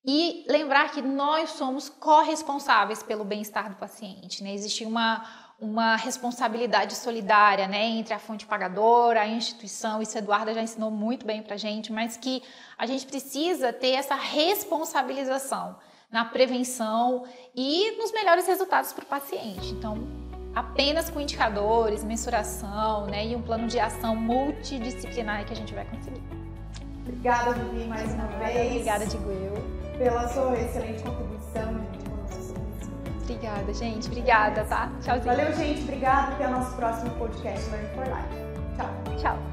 E 0.06 0.46
lembrar 0.48 0.92
que 0.92 1.02
nós 1.02 1.52
somos 1.52 1.90
corresponsáveis 1.90 3.04
pelo 3.04 3.26
bem-estar 3.26 3.70
do 3.70 3.76
paciente. 3.76 4.44
Né? 4.44 4.54
Existe 4.54 4.86
uma, 4.86 5.26
uma 5.60 5.96
responsabilidade 5.96 6.96
solidária 6.96 7.68
né, 7.68 7.84
entre 7.84 8.14
a 8.14 8.20
fonte 8.20 8.46
pagadora, 8.46 9.22
a 9.22 9.28
instituição, 9.28 10.02
isso 10.02 10.16
a 10.18 10.20
Eduarda 10.20 10.54
já 10.54 10.62
ensinou 10.62 10.92
muito 10.92 11.26
bem 11.26 11.42
para 11.42 11.56
a 11.56 11.58
gente, 11.58 11.92
mas 11.92 12.16
que 12.16 12.44
a 12.78 12.86
gente 12.86 13.06
precisa 13.08 13.74
ter 13.74 13.92
essa 13.92 14.16
responsabilização 14.16 15.76
na 16.12 16.24
prevenção 16.24 17.26
e 17.56 17.98
nos 17.98 18.12
melhores 18.12 18.48
resultados 18.48 18.94
para 18.94 19.04
o 19.04 19.08
paciente. 19.08 19.74
Então, 19.74 20.08
apenas 20.56 21.10
com 21.10 21.20
indicadores, 21.20 22.04
mensuração 22.04 23.08
né, 23.08 23.26
e 23.26 23.36
um 23.36 23.42
plano 23.42 23.68
de 23.68 23.80
ação 23.80 24.16
multidisciplinar 24.16 25.44
que 25.46 25.54
a 25.54 25.56
gente 25.56 25.74
vai 25.74 25.86
conseguir. 25.86 26.24
Obrigada, 27.02 27.54
Vivi, 27.54 27.86
mais 27.86 28.14
uma 28.14 28.28
vez. 28.28 28.72
Obrigada, 28.72 29.06
Digo 29.06 29.30
eu 29.32 29.77
pela 29.98 30.28
sua 30.28 30.56
excelente 30.58 31.04
contribuição 31.04 31.38
Obrigada, 33.28 33.74
gente. 33.74 34.08
Obrigada, 34.08 34.64
tá? 34.64 34.90
Tchauzinho. 35.02 35.36
Valeu, 35.36 35.54
gente. 35.54 35.82
Obrigada. 35.82 36.34
Até 36.34 36.48
o 36.48 36.52
nosso 36.52 36.76
próximo 36.78 37.10
podcast 37.12 37.70
Learn 37.72 37.88
for 37.90 38.06
Life. 38.06 38.78
Tchau. 38.78 39.18
Tchau. 39.18 39.47